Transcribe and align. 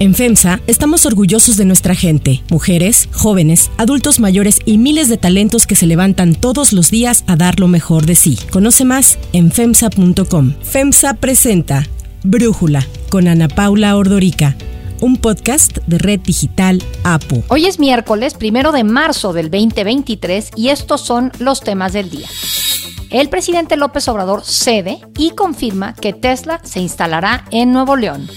En 0.00 0.14
FEMSA 0.14 0.62
estamos 0.66 1.04
orgullosos 1.04 1.58
de 1.58 1.66
nuestra 1.66 1.94
gente, 1.94 2.42
mujeres, 2.48 3.10
jóvenes, 3.12 3.70
adultos 3.76 4.18
mayores 4.18 4.60
y 4.64 4.78
miles 4.78 5.10
de 5.10 5.18
talentos 5.18 5.66
que 5.66 5.76
se 5.76 5.86
levantan 5.86 6.34
todos 6.34 6.72
los 6.72 6.90
días 6.90 7.22
a 7.26 7.36
dar 7.36 7.60
lo 7.60 7.68
mejor 7.68 8.06
de 8.06 8.14
sí. 8.14 8.38
Conoce 8.50 8.86
más 8.86 9.18
en 9.34 9.52
FEMSA.com. 9.52 10.54
FEMSA 10.62 11.14
presenta 11.14 11.86
Brújula 12.22 12.86
con 13.10 13.28
Ana 13.28 13.48
Paula 13.48 13.94
Ordorica 13.94 14.56
un 15.02 15.16
podcast 15.16 15.78
de 15.86 15.98
Red 15.98 16.20
Digital 16.20 16.82
APU. 17.04 17.42
Hoy 17.48 17.66
es 17.66 17.78
miércoles, 17.78 18.34
primero 18.34 18.72
de 18.72 18.84
marzo 18.84 19.32
del 19.32 19.50
2023, 19.50 20.50
y 20.56 20.68
estos 20.68 21.02
son 21.02 21.32
los 21.38 21.60
temas 21.60 21.94
del 21.94 22.10
día. 22.10 22.28
El 23.10 23.28
presidente 23.28 23.76
López 23.76 24.08
Obrador 24.08 24.44
cede 24.44 25.00
y 25.18 25.30
confirma 25.30 25.94
que 25.94 26.12
Tesla 26.12 26.60
se 26.64 26.80
instalará 26.80 27.44
en 27.50 27.72
Nuevo 27.72 27.96
León. 27.96 28.28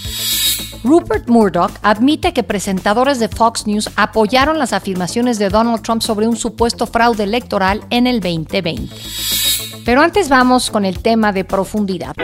Rupert 0.84 1.30
Murdoch 1.30 1.72
admite 1.82 2.34
que 2.34 2.44
presentadores 2.44 3.18
de 3.20 3.30
Fox 3.30 3.66
News 3.68 3.90
apoyaron 3.96 4.60
las 4.60 4.74
afirmaciones 4.74 5.40
de 5.40 5.48
Donald 5.48 5.82
Trump 5.82 6.02
sobre 6.02 6.28
un 6.28 6.36
supuesto 6.36 6.88
fraude 6.88 7.24
electoral 7.24 7.86
en 7.90 8.06
el 8.06 8.20
2020. 8.20 8.94
Pero 9.86 10.02
antes 10.02 10.28
vamos 10.28 10.70
con 10.70 10.84
el 10.84 11.00
tema 11.00 11.32
de 11.32 11.46
profundidad. 11.46 12.16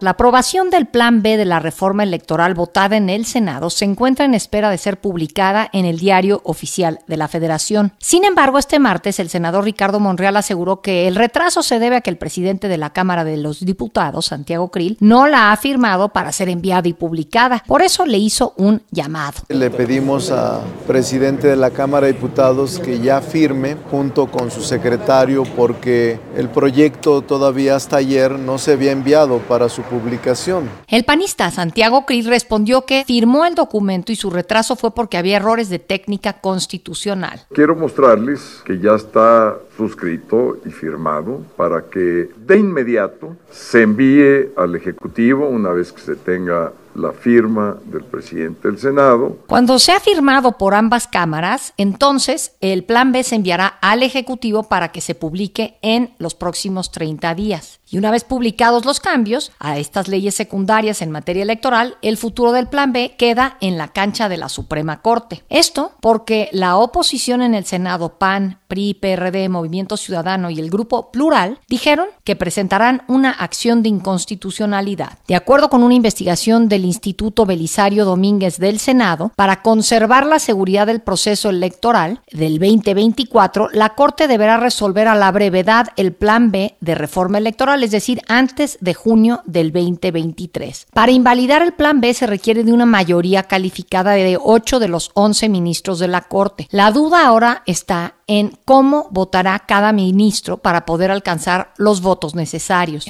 La 0.00 0.10
aprobación 0.10 0.68
del 0.68 0.86
Plan 0.86 1.22
B 1.22 1.38
de 1.38 1.46
la 1.46 1.58
reforma 1.58 2.02
electoral 2.02 2.54
votada 2.54 2.96
en 2.96 3.08
el 3.08 3.24
Senado 3.24 3.70
se 3.70 3.86
encuentra 3.86 4.26
en 4.26 4.34
espera 4.34 4.70
de 4.70 4.76
ser 4.76 5.00
publicada 5.00 5.70
en 5.72 5.86
el 5.86 5.98
diario 5.98 6.42
oficial 6.44 7.00
de 7.06 7.16
la 7.16 7.28
Federación. 7.28 7.92
Sin 7.98 8.24
embargo, 8.24 8.58
este 8.58 8.78
martes 8.78 9.18
el 9.20 9.30
senador 9.30 9.64
Ricardo 9.64 9.98
Monreal 9.98 10.36
aseguró 10.36 10.82
que 10.82 11.08
el 11.08 11.16
retraso 11.16 11.62
se 11.62 11.78
debe 11.78 11.96
a 11.96 12.00
que 12.02 12.10
el 12.10 12.18
presidente 12.18 12.68
de 12.68 12.76
la 12.76 12.90
Cámara 12.90 13.24
de 13.24 13.38
los 13.38 13.64
Diputados, 13.64 14.26
Santiago 14.26 14.70
Krill, 14.70 14.98
no 15.00 15.26
la 15.26 15.52
ha 15.52 15.56
firmado 15.56 16.10
para 16.10 16.30
ser 16.32 16.50
enviada 16.50 16.88
y 16.88 16.92
publicada. 16.92 17.64
Por 17.66 17.80
eso 17.80 18.04
le 18.04 18.18
hizo 18.18 18.52
un 18.56 18.82
llamado. 18.90 19.40
Le 19.48 19.70
pedimos 19.70 20.30
al 20.30 20.60
presidente 20.86 21.48
de 21.48 21.56
la 21.56 21.70
Cámara 21.70 22.06
de 22.06 22.12
Diputados 22.12 22.78
que 22.78 23.00
ya 23.00 23.22
firme 23.22 23.76
junto 23.90 24.26
con 24.26 24.50
su 24.50 24.62
secretario 24.62 25.44
porque 25.56 26.20
el 26.36 26.50
proyecto 26.50 27.22
todavía 27.22 27.76
hasta 27.76 27.96
ayer 27.96 28.38
no 28.38 28.58
se 28.58 28.72
había 28.72 28.92
enviado 28.92 29.38
para 29.38 29.68
su 29.68 29.85
publicación. 29.88 30.68
El 30.88 31.04
panista 31.04 31.50
Santiago 31.50 32.06
Cris 32.06 32.26
respondió 32.26 32.82
que 32.82 33.04
firmó 33.06 33.44
el 33.44 33.54
documento 33.54 34.12
y 34.12 34.16
su 34.16 34.30
retraso 34.30 34.76
fue 34.76 34.94
porque 34.94 35.16
había 35.16 35.36
errores 35.36 35.68
de 35.68 35.78
técnica 35.78 36.34
constitucional. 36.34 37.42
Quiero 37.52 37.74
mostrarles 37.76 38.62
que 38.64 38.78
ya 38.78 38.94
está 38.94 39.56
suscrito 39.76 40.58
y 40.64 40.70
firmado 40.70 41.42
para 41.56 41.82
que 41.82 42.30
de 42.36 42.58
inmediato 42.58 43.36
se 43.50 43.82
envíe 43.82 44.52
al 44.56 44.74
Ejecutivo 44.74 45.48
una 45.48 45.70
vez 45.70 45.92
que 45.92 46.00
se 46.00 46.16
tenga 46.16 46.72
la 46.96 47.12
firma 47.12 47.76
del 47.84 48.04
presidente 48.04 48.68
del 48.68 48.78
Senado. 48.78 49.38
Cuando 49.46 49.78
sea 49.78 50.00
firmado 50.00 50.52
por 50.52 50.74
ambas 50.74 51.06
cámaras, 51.06 51.74
entonces 51.76 52.52
el 52.60 52.84
plan 52.84 53.12
B 53.12 53.22
se 53.22 53.36
enviará 53.36 53.66
al 53.66 54.02
Ejecutivo 54.02 54.64
para 54.64 54.92
que 54.92 55.00
se 55.00 55.14
publique 55.14 55.78
en 55.82 56.14
los 56.18 56.34
próximos 56.34 56.90
30 56.90 57.34
días. 57.34 57.80
Y 57.88 57.98
una 57.98 58.10
vez 58.10 58.24
publicados 58.24 58.84
los 58.84 58.98
cambios 58.98 59.52
a 59.60 59.78
estas 59.78 60.08
leyes 60.08 60.34
secundarias 60.34 61.02
en 61.02 61.12
materia 61.12 61.44
electoral, 61.44 61.96
el 62.02 62.16
futuro 62.16 62.50
del 62.50 62.68
Plan 62.68 62.92
B 62.92 63.14
queda 63.16 63.58
en 63.60 63.78
la 63.78 63.88
cancha 63.88 64.28
de 64.28 64.36
la 64.36 64.48
Suprema 64.48 65.02
Corte. 65.02 65.44
Esto 65.48 65.92
porque 66.00 66.48
la 66.52 66.76
oposición 66.76 67.42
en 67.42 67.54
el 67.54 67.64
Senado, 67.64 68.18
PAN, 68.18 68.58
PRI, 68.66 68.94
PRD, 68.94 69.48
Movimiento 69.48 69.96
Ciudadano 69.96 70.50
y 70.50 70.58
el 70.58 70.70
Grupo 70.70 71.12
Plural 71.12 71.60
dijeron 71.68 72.08
que 72.24 72.34
presentarán 72.34 73.02
una 73.06 73.30
acción 73.30 73.82
de 73.82 73.88
inconstitucionalidad. 73.88 75.18
De 75.28 75.36
acuerdo 75.36 75.68
con 75.68 75.84
una 75.84 75.94
investigación 75.94 76.68
del 76.68 76.85
Instituto 76.86 77.44
Belisario 77.44 78.04
Domínguez 78.04 78.58
del 78.58 78.78
Senado, 78.78 79.32
para 79.36 79.62
conservar 79.62 80.26
la 80.26 80.38
seguridad 80.38 80.86
del 80.86 81.02
proceso 81.02 81.50
electoral 81.50 82.22
del 82.32 82.58
2024, 82.58 83.68
la 83.72 83.90
Corte 83.90 84.28
deberá 84.28 84.56
resolver 84.56 85.08
a 85.08 85.14
la 85.14 85.30
brevedad 85.30 85.88
el 85.96 86.12
Plan 86.12 86.50
B 86.50 86.76
de 86.80 86.94
reforma 86.94 87.38
electoral 87.38 87.82
es 87.82 87.90
decir, 87.90 88.22
antes 88.28 88.78
de 88.80 88.94
junio 88.94 89.42
del 89.46 89.72
2023. 89.72 90.86
Para 90.92 91.12
invalidar 91.12 91.62
el 91.62 91.72
plan 91.72 92.00
B 92.00 92.12
se 92.14 92.26
requiere 92.26 92.64
de 92.64 92.72
una 92.72 92.86
mayoría 92.86 93.44
calificada 93.44 94.12
de 94.12 94.38
8 94.40 94.78
de 94.78 94.88
los 94.88 95.10
11 95.14 95.48
ministros 95.48 95.98
de 95.98 96.08
la 96.08 96.22
Corte. 96.22 96.68
La 96.70 96.90
duda 96.90 97.26
ahora 97.26 97.62
está 97.66 98.16
en 98.26 98.58
cómo 98.64 99.08
votará 99.10 99.58
cada 99.60 99.92
ministro 99.92 100.58
para 100.58 100.84
poder 100.84 101.10
alcanzar 101.10 101.72
los 101.76 102.00
votos 102.00 102.34
necesarios. 102.34 103.06